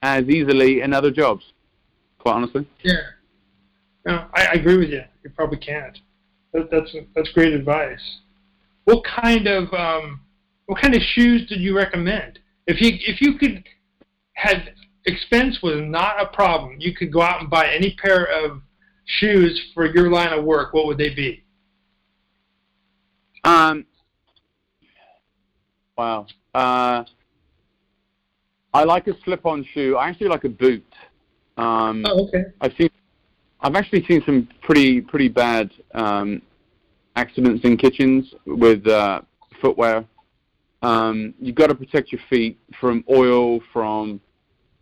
[0.03, 1.43] as easily in other jobs,
[2.19, 2.67] quite honestly.
[2.83, 2.95] yeah.
[4.05, 5.03] No, I, I agree with you.
[5.23, 5.97] You probably can't.
[6.53, 8.19] That, that's that's great advice.
[8.85, 10.21] What kind of um,
[10.65, 12.39] what kind of shoes did you recommend?
[12.67, 13.63] If you if you could
[14.33, 14.73] had
[15.05, 18.61] expense was not a problem, you could go out and buy any pair of
[19.05, 20.73] shoes for your line of work.
[20.73, 21.43] What would they be?
[23.43, 23.85] Um,
[25.97, 26.27] wow.
[26.53, 27.03] Uh,
[28.73, 29.97] I like a slip-on shoe.
[29.97, 30.85] I actually like a boot.
[31.57, 32.43] Um, Oh, okay.
[32.61, 32.89] I've seen,
[33.59, 36.41] I've actually seen some pretty pretty bad um,
[37.15, 39.21] accidents in kitchens with uh,
[39.61, 40.05] footwear.
[40.81, 44.19] Um, you've got to protect your feet from oil, from.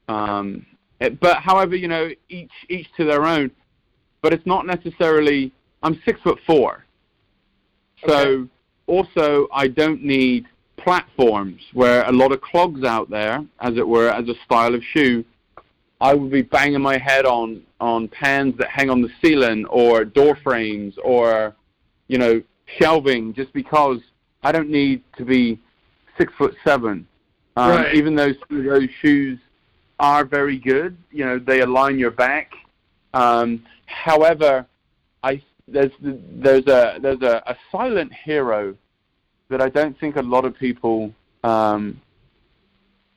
[0.07, 0.65] Um,
[0.99, 3.51] it, but however, you know, each each to their own.
[4.21, 5.51] But it's not necessarily.
[5.81, 6.83] I'm six foot four,
[8.05, 8.49] so Okay.
[8.87, 10.45] also I don't need
[10.77, 14.83] platforms where a lot of clogs out there, as it were, as a style of
[14.83, 15.23] shoe.
[16.01, 20.05] I would be banging my head on on pans that hang on the ceiling or
[20.05, 21.55] door frames or
[22.09, 22.41] you know
[22.77, 23.99] shelving just because
[24.43, 25.59] I don't need to be
[26.17, 27.07] six foot seven.
[27.55, 27.95] Um, Right.
[27.95, 29.39] Even though those shoes
[29.99, 32.51] are very good, you know they align your back.
[33.13, 34.65] Um, however,
[35.23, 38.75] I there's there's a there's a, a silent hero
[39.49, 41.99] that I don't think a lot of people um,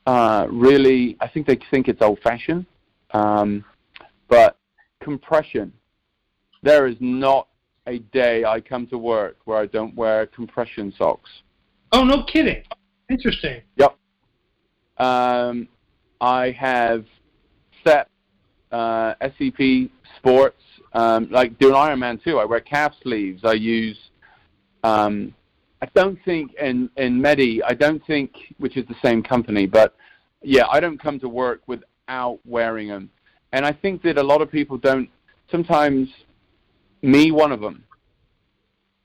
[0.06, 1.16] uh, really.
[1.20, 2.66] I think they think it's old fashioned,
[3.12, 3.64] um,
[4.28, 4.56] but
[5.00, 5.72] compression.
[6.64, 7.48] There is not
[7.86, 11.30] a day I come to work where I don't wear compression socks.
[11.92, 12.62] Oh, no kidding.
[13.10, 13.62] Interesting.
[13.76, 13.96] Yep.
[14.98, 15.68] Um,
[16.20, 17.04] I have
[17.84, 18.08] set
[18.70, 20.62] uh, CEP sports,
[20.92, 22.38] um, like doing Ironman too.
[22.38, 23.42] I wear calf sleeves.
[23.44, 23.98] I use.
[24.84, 25.34] Um,
[25.82, 27.62] I don't think in in Medi.
[27.62, 29.94] I don't think, which is the same company, but
[30.42, 33.10] yeah, I don't come to work without wearing them.
[33.52, 35.08] And I think that a lot of people don't.
[35.50, 36.08] Sometimes,
[37.02, 37.84] me one of them.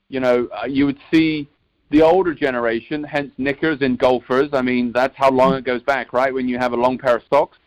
[0.10, 1.50] You know, uh, you would see
[1.89, 4.50] the older generation, hence knickers and golfers.
[4.54, 6.34] I mean, that's how long it goes back, right?
[6.34, 7.58] When you have a long pair of socks.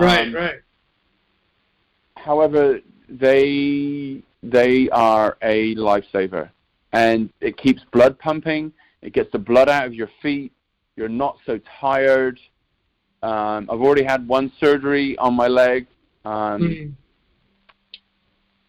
[0.00, 0.60] Right, Um, right.
[2.16, 6.50] However, they they are a lifesaver,
[6.92, 8.72] and it keeps blood pumping.
[9.02, 10.52] It gets the blood out of your feet.
[10.96, 12.40] You're not so tired.
[13.22, 15.86] Um, I've already had one surgery on my leg.
[16.24, 16.92] Um, Mm.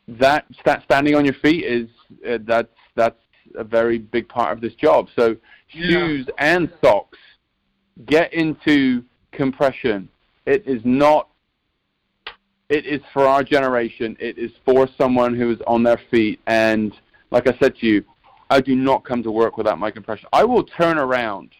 [0.07, 1.89] That sta standing on your feet is
[2.27, 3.19] uh, that's that's
[3.55, 5.07] a very big part of this job.
[5.15, 5.35] So
[5.73, 5.89] Yeah.
[5.89, 7.17] shoes and socks
[8.05, 10.09] get into compression.
[10.45, 11.29] It is not.
[12.69, 14.17] It is for our generation.
[14.19, 16.39] It is for someone who is on their feet.
[16.47, 16.93] And
[17.31, 18.03] like I said to you,
[18.49, 20.27] I do not come to work without my compression.
[20.33, 21.51] I will turn around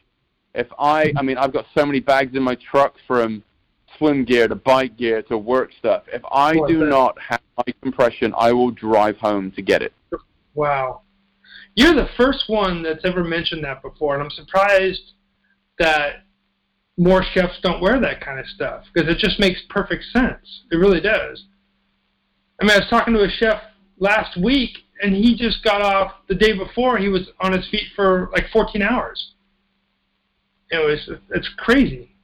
[0.54, 1.14] if I.
[1.16, 3.44] I mean, I've got so many bags in my truck from
[3.98, 6.04] swim gear to bike gear to work stuff.
[6.12, 9.94] If I do not have my compression, I will drive home to get it.
[10.54, 11.02] Wow.
[11.76, 15.14] You're the first one that's ever mentioned that before, and I'm surprised
[15.80, 16.24] that
[16.98, 20.64] more chefs don't wear that kind of stuff because it just makes perfect sense.
[20.72, 21.46] It really does.
[22.60, 23.62] I mean, I was talking to a chef
[24.00, 26.98] last week, and he just got off the day before.
[26.98, 29.34] He was on his feet for like 14 hours.
[30.72, 32.16] It was it's crazy,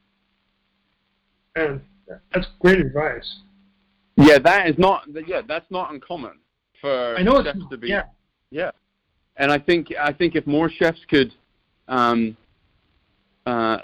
[1.54, 1.80] and
[2.32, 3.40] that's great advice.
[4.16, 5.04] Yeah, that is not.
[5.26, 6.38] Yeah, that's not uncommon
[6.80, 7.88] for I know it's chefs to be.
[7.88, 8.04] yeah.
[8.50, 8.70] Yeah,
[9.36, 11.32] and I think I think if more chefs could,
[11.88, 12.36] um,
[13.46, 13.78] uh,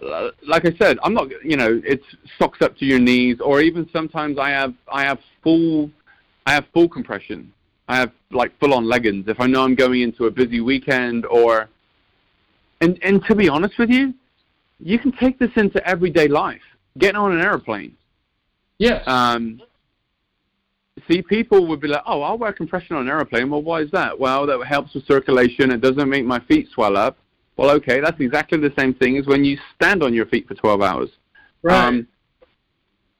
[0.47, 1.29] like I said, I'm not.
[1.45, 2.05] You know, it's
[2.39, 5.91] socks up to your knees, or even sometimes I have I have full,
[6.47, 7.53] I have full compression.
[7.89, 11.27] I have like full on leggings if I know I'm going into a busy weekend,
[11.27, 11.69] or,
[12.81, 14.15] and and to be honest with you,
[14.79, 16.63] you can take this into everyday life.
[16.99, 17.97] Getting on an airplane.
[18.79, 19.03] Yes.
[19.07, 19.61] Um,
[21.09, 23.91] see, people would be like, "Oh, I'll wear compression on an aeroplane." Well, why is
[23.93, 24.19] that?
[24.19, 25.71] Well, that helps with circulation.
[25.71, 27.17] It doesn't make my feet swell up.
[27.57, 30.55] Well, okay, that's exactly the same thing as when you stand on your feet for
[30.55, 31.11] 12 hours.
[31.63, 31.87] right.
[31.89, 32.09] Um,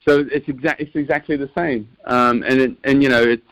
[0.07, 0.81] so it's exact.
[0.81, 1.89] It's exactly the same.
[2.07, 3.43] Um, and it, and you know, it's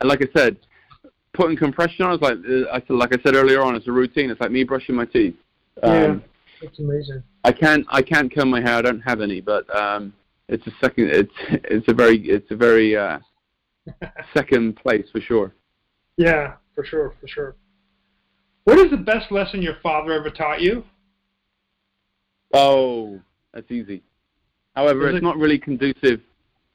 [0.00, 0.56] and like I said,
[1.34, 3.92] putting compression on is like uh, I said, like I said earlier on, it's a
[3.92, 4.30] routine.
[4.30, 5.34] It's like me brushing my teeth.
[5.82, 6.16] Um, Yeah.
[6.62, 7.22] that's amazing.
[7.44, 8.76] I can't I can't comb my hair.
[8.76, 10.14] I don't have any, but um,
[10.48, 11.10] it's a second.
[11.10, 13.18] It's it's a very it's a very uh,
[14.34, 15.52] second place for sure.
[16.16, 17.56] Yeah, for sure, for sure.
[18.64, 20.84] What is the best lesson your father ever taught you?
[22.52, 23.20] Oh,
[23.52, 24.02] that's easy.
[24.74, 26.20] However, it's not really conducive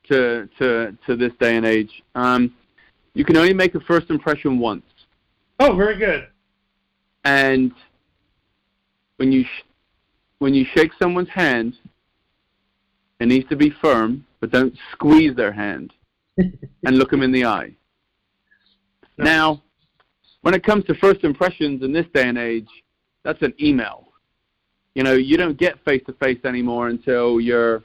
[0.10, 2.04] to to to this day and age.
[2.16, 2.54] Um,
[3.14, 4.86] you can only make a first impression once.
[5.60, 6.28] Oh, very good.
[7.24, 7.72] And
[9.18, 9.66] when you sh-
[10.40, 11.78] when you shake someone's hand,
[13.22, 15.94] it needs to be firm, but don't squeeze their hand,
[16.38, 17.72] and look them in the eye.
[19.18, 19.24] No.
[19.24, 19.64] Now,
[20.42, 22.68] when it comes to first impressions in this day and age,
[23.24, 24.08] that's an email.
[24.96, 27.84] You know, you don't get face to face anymore until you're,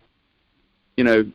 [0.97, 1.31] you know,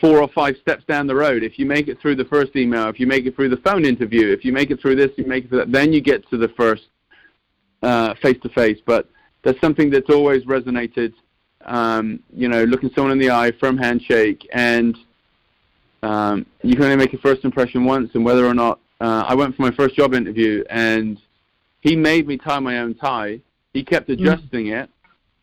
[0.00, 1.44] four or five steps down the road.
[1.44, 3.84] If you make it through the first email, if you make it through the phone
[3.84, 6.28] interview, if you make it through this, you make it through that, then you get
[6.30, 6.88] to the first
[8.20, 8.78] face to face.
[8.84, 9.08] But
[9.44, 11.14] that's something that's always resonated.
[11.66, 14.96] Um, you know, looking someone in the eye, firm handshake, and
[16.02, 18.10] um, you can only make a first impression once.
[18.14, 21.18] And whether or not uh, I went for my first job interview, and
[21.80, 23.40] he made me tie my own tie.
[23.72, 24.14] He kept mm.
[24.14, 24.82] adjusting mm.
[24.82, 24.90] it,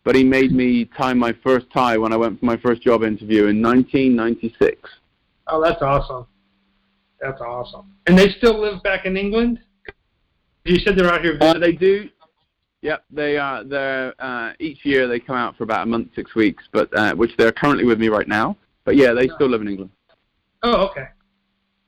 [0.03, 3.03] but he made me tie my first tie when I went for my first job
[3.03, 4.89] interview in 1996.
[5.47, 6.25] Oh, that's awesome.
[7.19, 7.93] That's awesome.
[8.07, 9.59] And they still live back in England?
[10.65, 11.37] You said they're out here.
[11.41, 12.09] Uh, they do.
[12.83, 13.63] Yep, they are.
[13.63, 17.15] They're uh, each year they come out for about a month, six weeks, but uh,
[17.15, 18.57] which they're currently with me right now.
[18.83, 19.91] But yeah, they still live in England.
[20.63, 21.07] Oh, okay.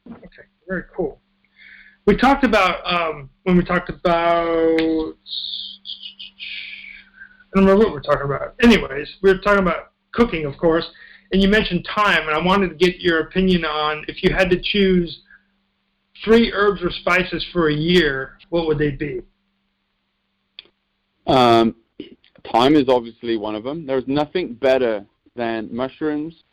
[0.10, 1.20] Okay, very cool.
[2.06, 4.78] We talked about um, when we talked about
[7.56, 8.56] I don't remember what we're talking about.
[8.64, 10.86] Anyways, we were talking about cooking, of course,
[11.34, 14.50] and you mentioned thyme, and I wanted to get your opinion on if you had
[14.50, 15.24] to choose
[16.24, 19.24] three herbs or spices for a year, what would they be?
[21.28, 21.76] Um,
[22.52, 23.86] thyme is obviously one of them.
[23.86, 25.06] There's nothing better
[25.36, 26.44] than mushrooms,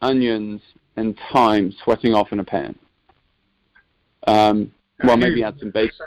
[0.00, 0.60] onions,
[0.96, 2.78] and thyme sweating off in a pan.
[4.26, 4.72] Um,
[5.04, 6.06] well, maybe add some bacon,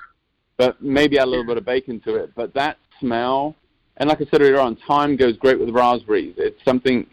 [0.58, 2.32] but maybe add a little bit of bacon to it.
[2.36, 3.56] But that smell
[4.00, 6.36] and like I said earlier on, thyme goes great with raspberries.
[6.38, 7.06] It's something,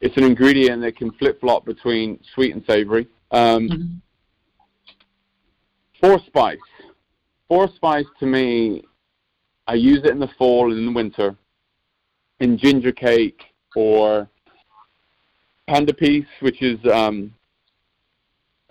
[0.00, 3.06] it's an ingredient that can flip flop between sweet and savory.
[3.30, 3.94] Um, mm-hmm.
[6.00, 6.58] Four spice.
[7.46, 8.84] Four spice to me,
[9.66, 11.36] I use it in the fall and in the winter,
[12.40, 13.42] in ginger cake
[13.74, 14.28] or
[15.66, 17.32] pain d'épice, which is um,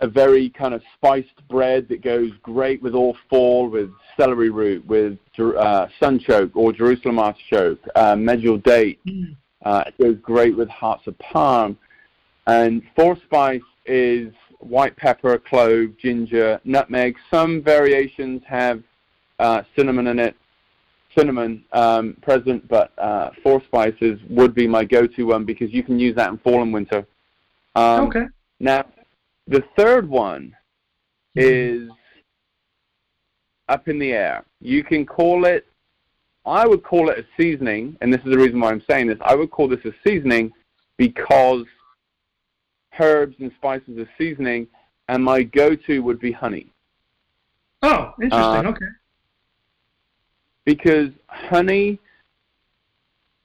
[0.00, 4.86] a very kind of spiced bread that goes great with all fall, with celery root,
[4.86, 9.00] with uh, sunchoke or Jerusalem artichoke, uh, medjool date.
[9.06, 9.36] Mm.
[9.64, 11.76] Uh, it goes great with hearts of palm.
[12.46, 17.16] And four spice is white pepper, clove, ginger, nutmeg.
[17.30, 18.82] Some variations have
[19.38, 20.36] uh, cinnamon in it,
[21.16, 25.98] cinnamon um, present, but uh, four spices would be my go-to one because you can
[25.98, 27.06] use that in fall and winter.
[27.74, 28.24] Um, okay.
[28.60, 28.84] Now,
[29.46, 30.54] the third one
[31.34, 31.90] is
[33.68, 34.44] up in the air.
[34.60, 35.66] You can call it,
[36.46, 39.18] I would call it a seasoning, and this is the reason why I'm saying this.
[39.22, 40.52] I would call this a seasoning
[40.96, 41.64] because
[42.98, 44.66] herbs and spices are seasoning,
[45.08, 46.72] and my go-to would be honey.
[47.82, 48.66] Oh, interesting.
[48.66, 48.86] Uh, okay.
[50.64, 51.98] Because honey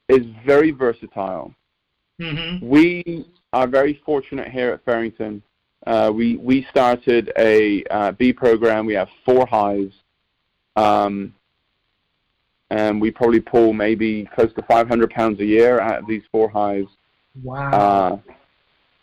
[0.08, 1.54] is very versatile.
[2.20, 2.68] Mm-hmm.
[2.68, 5.42] We are very fortunate here at Fearrington
[5.90, 8.86] uh, we we started a uh, bee program.
[8.86, 9.96] We have four hives,
[10.76, 11.34] um,
[12.70, 16.48] and we probably pull maybe close to 500 pounds a year out of these four
[16.48, 16.90] hives.
[17.44, 17.72] Wow!
[17.72, 18.18] Uh,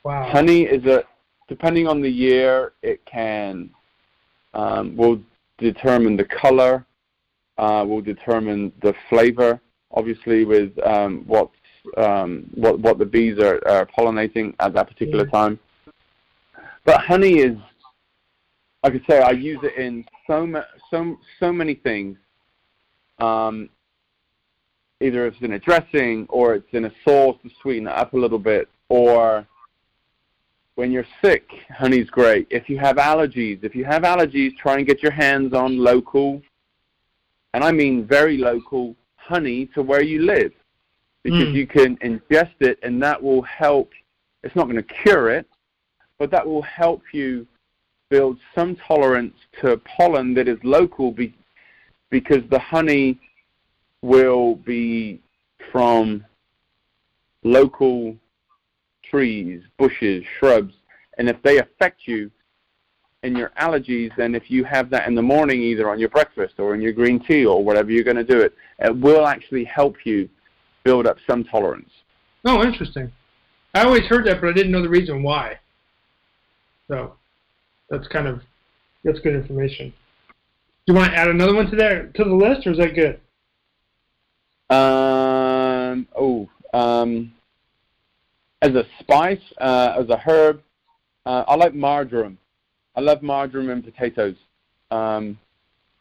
[0.05, 0.31] wow!
[0.31, 1.03] Honey is a
[1.49, 3.69] depending on the year, it can
[4.55, 5.21] um, will
[5.59, 6.86] determine the color,
[7.59, 9.61] will determine the flavor.
[9.93, 11.53] Obviously, with um, what's
[11.97, 15.59] um, what what the bees are, are pollinating at that particular time.
[16.85, 17.57] But honey is,
[18.83, 22.19] like I say, I use it in so so so many things.
[23.19, 23.71] Um,
[25.01, 28.17] either it's in a dressing or it's in a sauce to sweeten it up a
[28.17, 29.47] little bit, or
[30.75, 32.47] when you're sick, honey's great.
[32.51, 36.43] If you have allergies, if you have allergies, try and get your hands on local,
[37.57, 40.53] and I mean very local, honey to where you live.
[41.23, 41.55] Because mm.
[41.55, 43.93] you can ingest it and that will help.
[44.43, 45.49] It's not going to cure it,
[46.19, 47.47] but that will help you
[48.11, 51.35] build some tolerance to pollen that is local be,
[52.11, 53.19] because the honey
[54.03, 55.19] will be
[55.73, 56.27] from
[57.43, 58.15] local
[59.03, 60.75] trees, bushes, shrubs,
[61.17, 62.31] and if they affect you
[63.27, 66.55] in your allergies, then if you have that in the morning, either on your breakfast
[66.59, 69.65] or in your green tea or whatever you're going to do it, it will actually
[69.65, 70.29] help you
[70.85, 71.91] build up some tolerance.
[72.45, 73.13] Oh, interesting.
[73.75, 75.59] I always heard that, but I didn't know the reason why.
[76.89, 77.15] So
[77.91, 78.41] that's kind of
[79.05, 79.93] that's good information.
[80.87, 82.95] Do you want to add another one to that to the list, or is that
[82.95, 83.21] good?
[84.75, 86.07] Um.
[86.17, 86.49] Oh.
[86.73, 87.33] Um.
[88.63, 90.63] As a spice, uh, as a herb,
[91.27, 92.39] uh, I like marjoram.
[92.97, 94.37] I love marjoram and potatoes.
[94.91, 95.39] Um,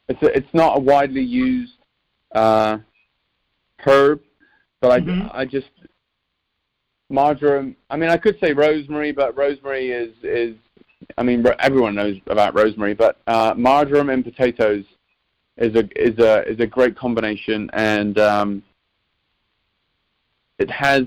[0.07, 1.73] it's a, it's not a widely used
[2.33, 2.77] uh,
[3.79, 4.21] herb,
[4.81, 5.29] but I Mhm.
[5.33, 5.69] I just
[7.09, 7.75] marjoram.
[7.89, 10.55] I mean, I could say rosemary, but rosemary is is.
[11.17, 14.85] I mean, everyone knows about rosemary, but uh, marjoram and potatoes
[15.57, 18.63] is a is a is a great combination, and um,
[20.57, 21.03] it has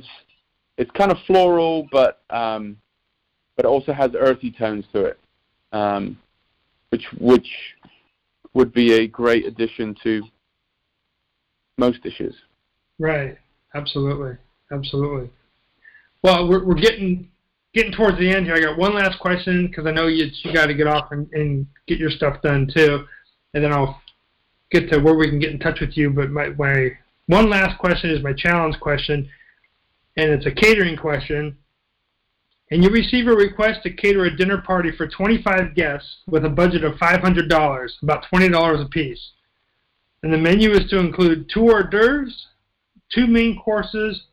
[0.76, 2.76] it's kind of floral, but um,
[3.56, 5.18] but it also has earthy tones to it,
[5.72, 6.18] um,
[6.90, 7.48] which which
[8.54, 10.22] would be a great addition to
[11.76, 12.34] most dishes.
[12.98, 13.38] Right.
[13.74, 14.36] Absolutely.
[14.72, 15.30] Absolutely.
[16.22, 17.30] Well, we're we're getting
[17.74, 18.54] getting towards the end here.
[18.54, 21.28] I got one last question because I know you you got to get off and,
[21.32, 23.06] and get your stuff done too,
[23.54, 24.00] and then I'll
[24.70, 26.10] get to where we can get in touch with you.
[26.10, 26.90] But my my
[27.26, 29.28] one last question is my challenge question,
[30.16, 31.56] and it's a catering question.
[32.70, 36.50] And you receive a request to cater a dinner party for 25 guests with a
[36.50, 39.30] budget of $500, about $20 a piece.
[40.22, 42.46] And the menu is to include two hors d'oeuvres,
[43.14, 44.24] two main courses,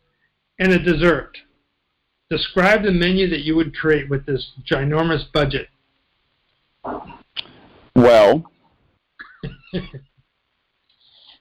[0.60, 1.38] and a dessert.
[2.30, 5.70] Describe the menu that you would create with this ginormous budget.
[7.96, 8.52] Well,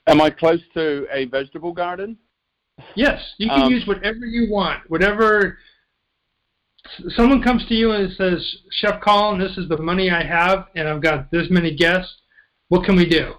[0.06, 2.18] am I close to a vegetable garden?
[2.94, 4.88] Yes, you can Um, use whatever you want.
[4.90, 5.58] Whatever
[7.10, 10.88] someone comes to you and says, "Chef Colin, this is the money I have, and
[10.88, 12.22] I've got this many guests.
[12.68, 13.34] What can we do?"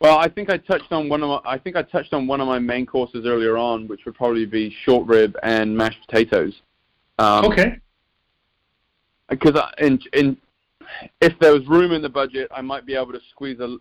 [0.00, 2.40] Well, I think I touched on one of my, I think I touched on one
[2.40, 6.54] of my main courses earlier on, which would probably be short rib and mashed potatoes.
[7.18, 7.78] Um, okay.
[9.28, 10.36] Because in in
[11.20, 13.76] if there was room in the budget, I might be able to squeeze a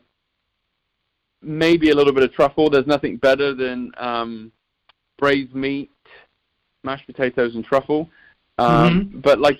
[1.42, 2.70] maybe a little bit of truffle.
[2.70, 4.52] There's nothing better than um,
[5.18, 5.92] braised meat,
[6.88, 8.10] mashed potatoes, and truffle.
[8.58, 9.60] Um, But like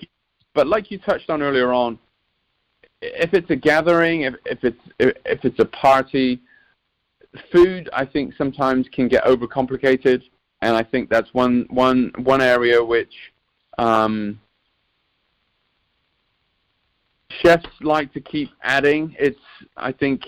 [0.54, 1.98] but like you touched on earlier on,
[3.00, 6.40] if it's a gathering, if, if it's if, if it's a party,
[7.52, 10.20] food I think sometimes can get overcomplicated,
[10.62, 13.14] and I think that's one one one area which
[13.78, 14.40] um,
[17.40, 19.14] chefs like to keep adding.
[19.26, 20.20] It's I think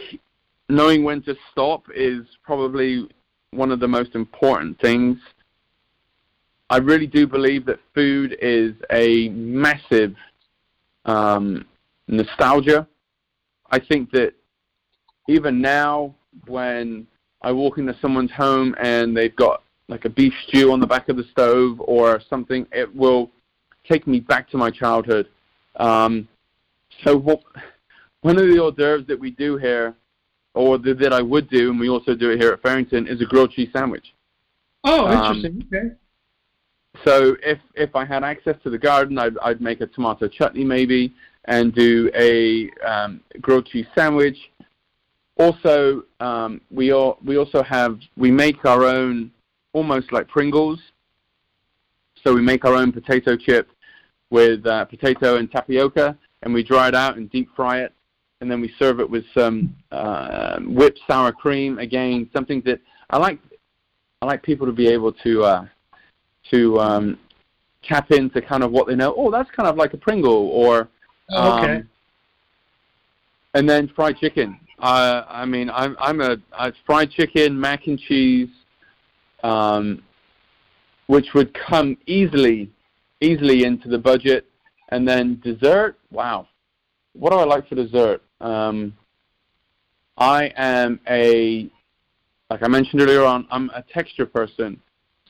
[0.68, 3.08] knowing when to stop is probably
[3.50, 5.18] one of the most important things.
[6.70, 10.14] I really do believe that food is a massive
[11.04, 11.66] um,
[12.06, 12.86] nostalgia.
[13.72, 14.34] I think that
[15.28, 16.14] even now,
[16.46, 17.08] when
[17.42, 21.08] I walk into someone's home and they've got like a beef stew on the back
[21.08, 23.30] of the stove or something, it will
[23.88, 25.28] take me back to my childhood.
[25.76, 26.28] Um,
[27.04, 27.42] so what,
[28.20, 29.94] one of the hors d'oeuvres that we do here,
[30.54, 33.20] or the, that I would do, and we also do it here at Fearrington, is
[33.20, 34.14] a grilled cheese sandwich.
[34.84, 35.66] Oh, Um, interesting.
[35.72, 35.94] okay.
[37.04, 40.64] So if if I had access to the garden, I'd I'd make a tomato chutney
[40.64, 41.12] maybe,
[41.46, 44.36] and do a um, grilled cheese sandwich.
[45.38, 49.30] Also, um, we all we also have we make our own
[49.72, 50.80] almost like Pringles.
[52.22, 53.70] So we make our own potato chip
[54.28, 57.94] with uh, potato and tapioca, and we dry it out and deep fry it,
[58.40, 61.78] and then we serve it with some uh, whipped sour cream.
[61.78, 62.80] Again, something that
[63.10, 63.38] I like.
[64.22, 65.44] I like people to be able to.
[65.44, 65.66] Uh,
[66.50, 67.18] to um,
[67.82, 69.14] tap into kind of what they know.
[69.16, 70.88] Oh, that's kind of like a Pringle, or
[71.32, 71.76] Oh, okay.
[71.76, 71.88] um,
[73.54, 74.58] and then fried chicken.
[74.78, 78.48] Uh, I mean, I'm I'm a, a fried chicken, mac and cheese,
[79.42, 80.02] um,
[81.06, 82.70] which would come easily,
[83.20, 84.46] easily into the budget,
[84.88, 85.98] and then dessert.
[86.10, 86.48] Wow,
[87.12, 88.22] what do I like for dessert?
[88.40, 88.96] Um,
[90.16, 91.70] I am a,
[92.50, 94.80] like I mentioned earlier on, I'm a texture person.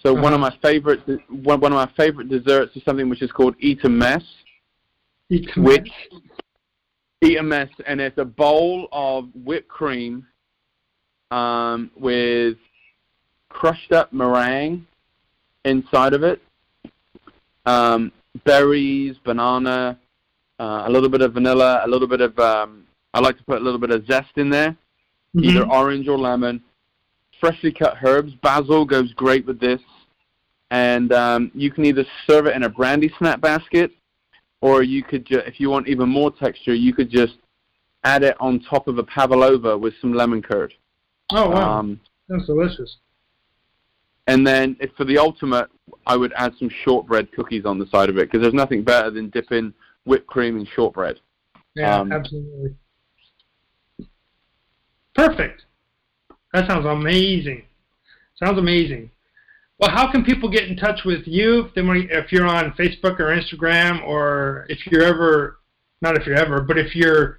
[0.03, 0.51] So one of Uh-huh.
[0.51, 4.23] my favorite one, one of my favorite desserts is something which is called Eton mess,
[5.29, 5.91] You can- which
[7.23, 10.27] Eton mess, and it's a bowl of whipped cream
[11.31, 12.57] um, with
[13.51, 14.85] crushed up meringue
[15.65, 16.43] inside of it,
[17.67, 18.11] um,
[18.45, 19.97] berries, banana,
[20.59, 23.61] uh, a little bit of vanilla, a little bit of um, I like to put
[23.61, 24.77] a little bit of zest in there
[25.37, 25.45] Mhm.
[25.45, 26.63] either orange or lemon.
[27.41, 28.33] Freshly cut herbs.
[28.43, 29.81] Basil goes great with this.
[30.71, 33.91] And um, you can either serve it in a brandy snap basket,
[34.61, 37.35] or you could, ju- if you want even more texture, you could just
[38.05, 40.73] add it on top of a pavlova with some lemon curd.
[41.33, 42.99] Oh wow, Um, that's delicious.
[44.27, 45.69] And then if for the ultimate,
[46.07, 49.11] I would add some shortbread cookies on the side of it because there's nothing better
[49.11, 49.75] than dipping
[50.05, 51.19] whipped cream in shortbread.
[51.75, 52.77] Yeah, um, absolutely.
[55.15, 55.65] Perfect.
[56.53, 57.65] That sounds amazing.
[58.37, 59.11] Sounds amazing.
[59.79, 64.03] Well, how can people get in touch with you if you're on Facebook or Instagram,
[64.07, 65.59] or if you're ever,
[66.03, 67.39] not if you're ever, but if you're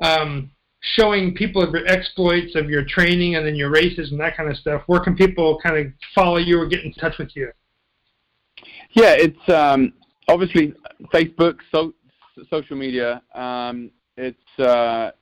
[0.00, 4.50] um, showing people your exploits of your training and then your races and that kind
[4.50, 7.50] of stuff, where can people kind of follow you or get in touch with you?
[8.92, 9.92] Yeah, it's um,
[10.28, 10.74] obviously
[11.14, 11.94] Facebook, so,
[12.50, 13.22] social media.
[13.34, 15.12] Um, it's uh,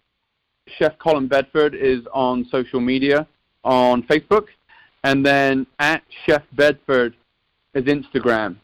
[0.78, 3.26] Chef Colin Bedford is on social media
[3.64, 4.46] on Facebook.
[5.04, 7.14] And then at Chef Bedford
[7.74, 8.56] is Instagram,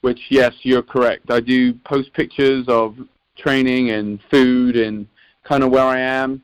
[0.00, 1.30] which, yes, you're correct.
[1.30, 2.96] I do post pictures of
[3.36, 5.06] training and food and
[5.44, 6.42] kind of where I am,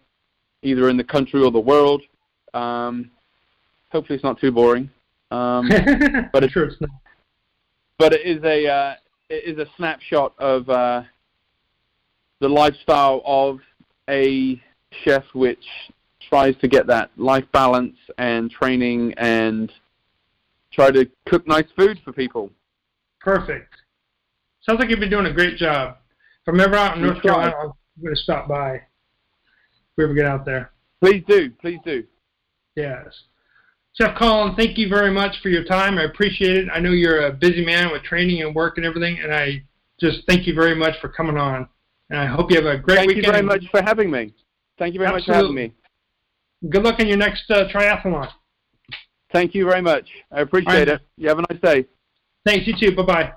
[0.62, 2.02] either in the country or the world.
[2.54, 3.10] Um,
[3.90, 4.90] hopefully, it's not too boring.
[5.30, 5.68] Um,
[6.32, 6.90] but it's, sure it's not.
[7.98, 8.94] But it is a uh,
[9.28, 11.02] it is a snapshot of uh,
[12.40, 13.58] the lifestyle of
[14.08, 14.60] a
[15.04, 15.64] chef, which
[16.28, 19.72] tries to get that life balance and training and
[20.72, 22.50] try to cook nice food for people.
[23.20, 23.74] Perfect.
[24.60, 25.96] Sounds like you've been doing a great job.
[26.46, 27.72] If I'm ever out in North Carolina, I'm
[28.02, 28.74] going to stop by.
[28.74, 28.82] If
[29.96, 30.72] we ever get out there.
[31.00, 31.50] Please do.
[31.60, 32.04] Please do.
[32.76, 33.06] Yes.
[33.94, 35.98] Chef Colin, thank you very much for your time.
[35.98, 36.68] I appreciate it.
[36.72, 39.64] I know you're a busy man with training and work and everything, and I
[39.98, 41.68] just thank you very much for coming on.
[42.10, 43.26] And I hope you have a great thank weekend.
[43.26, 44.32] Thank you very much for having me.
[44.78, 45.18] Thank you very Absolutely.
[45.18, 45.72] much for having me.
[46.70, 48.30] Good luck in your next uh, triathlon.
[49.32, 50.08] Thank you very much.
[50.32, 50.88] I appreciate right.
[50.88, 51.00] it.
[51.16, 51.86] You have a nice day.
[52.46, 52.96] Thanks, you too.
[52.96, 53.32] Bye bye.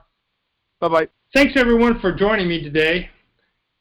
[0.79, 1.07] Bye bye.
[1.33, 3.09] Thanks everyone for joining me today.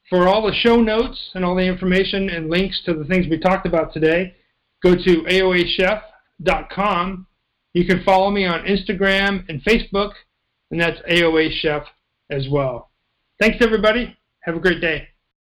[0.09, 3.39] For all the show notes and all the information and links to the things we
[3.39, 4.35] talked about today,
[4.83, 7.27] go to aoachef.com.
[7.75, 10.15] You can follow me on Instagram and Facebook,
[10.73, 11.85] and that's AOA Chef
[12.29, 12.91] as well.
[13.41, 14.17] Thanks, everybody.
[14.41, 15.07] Have a great day.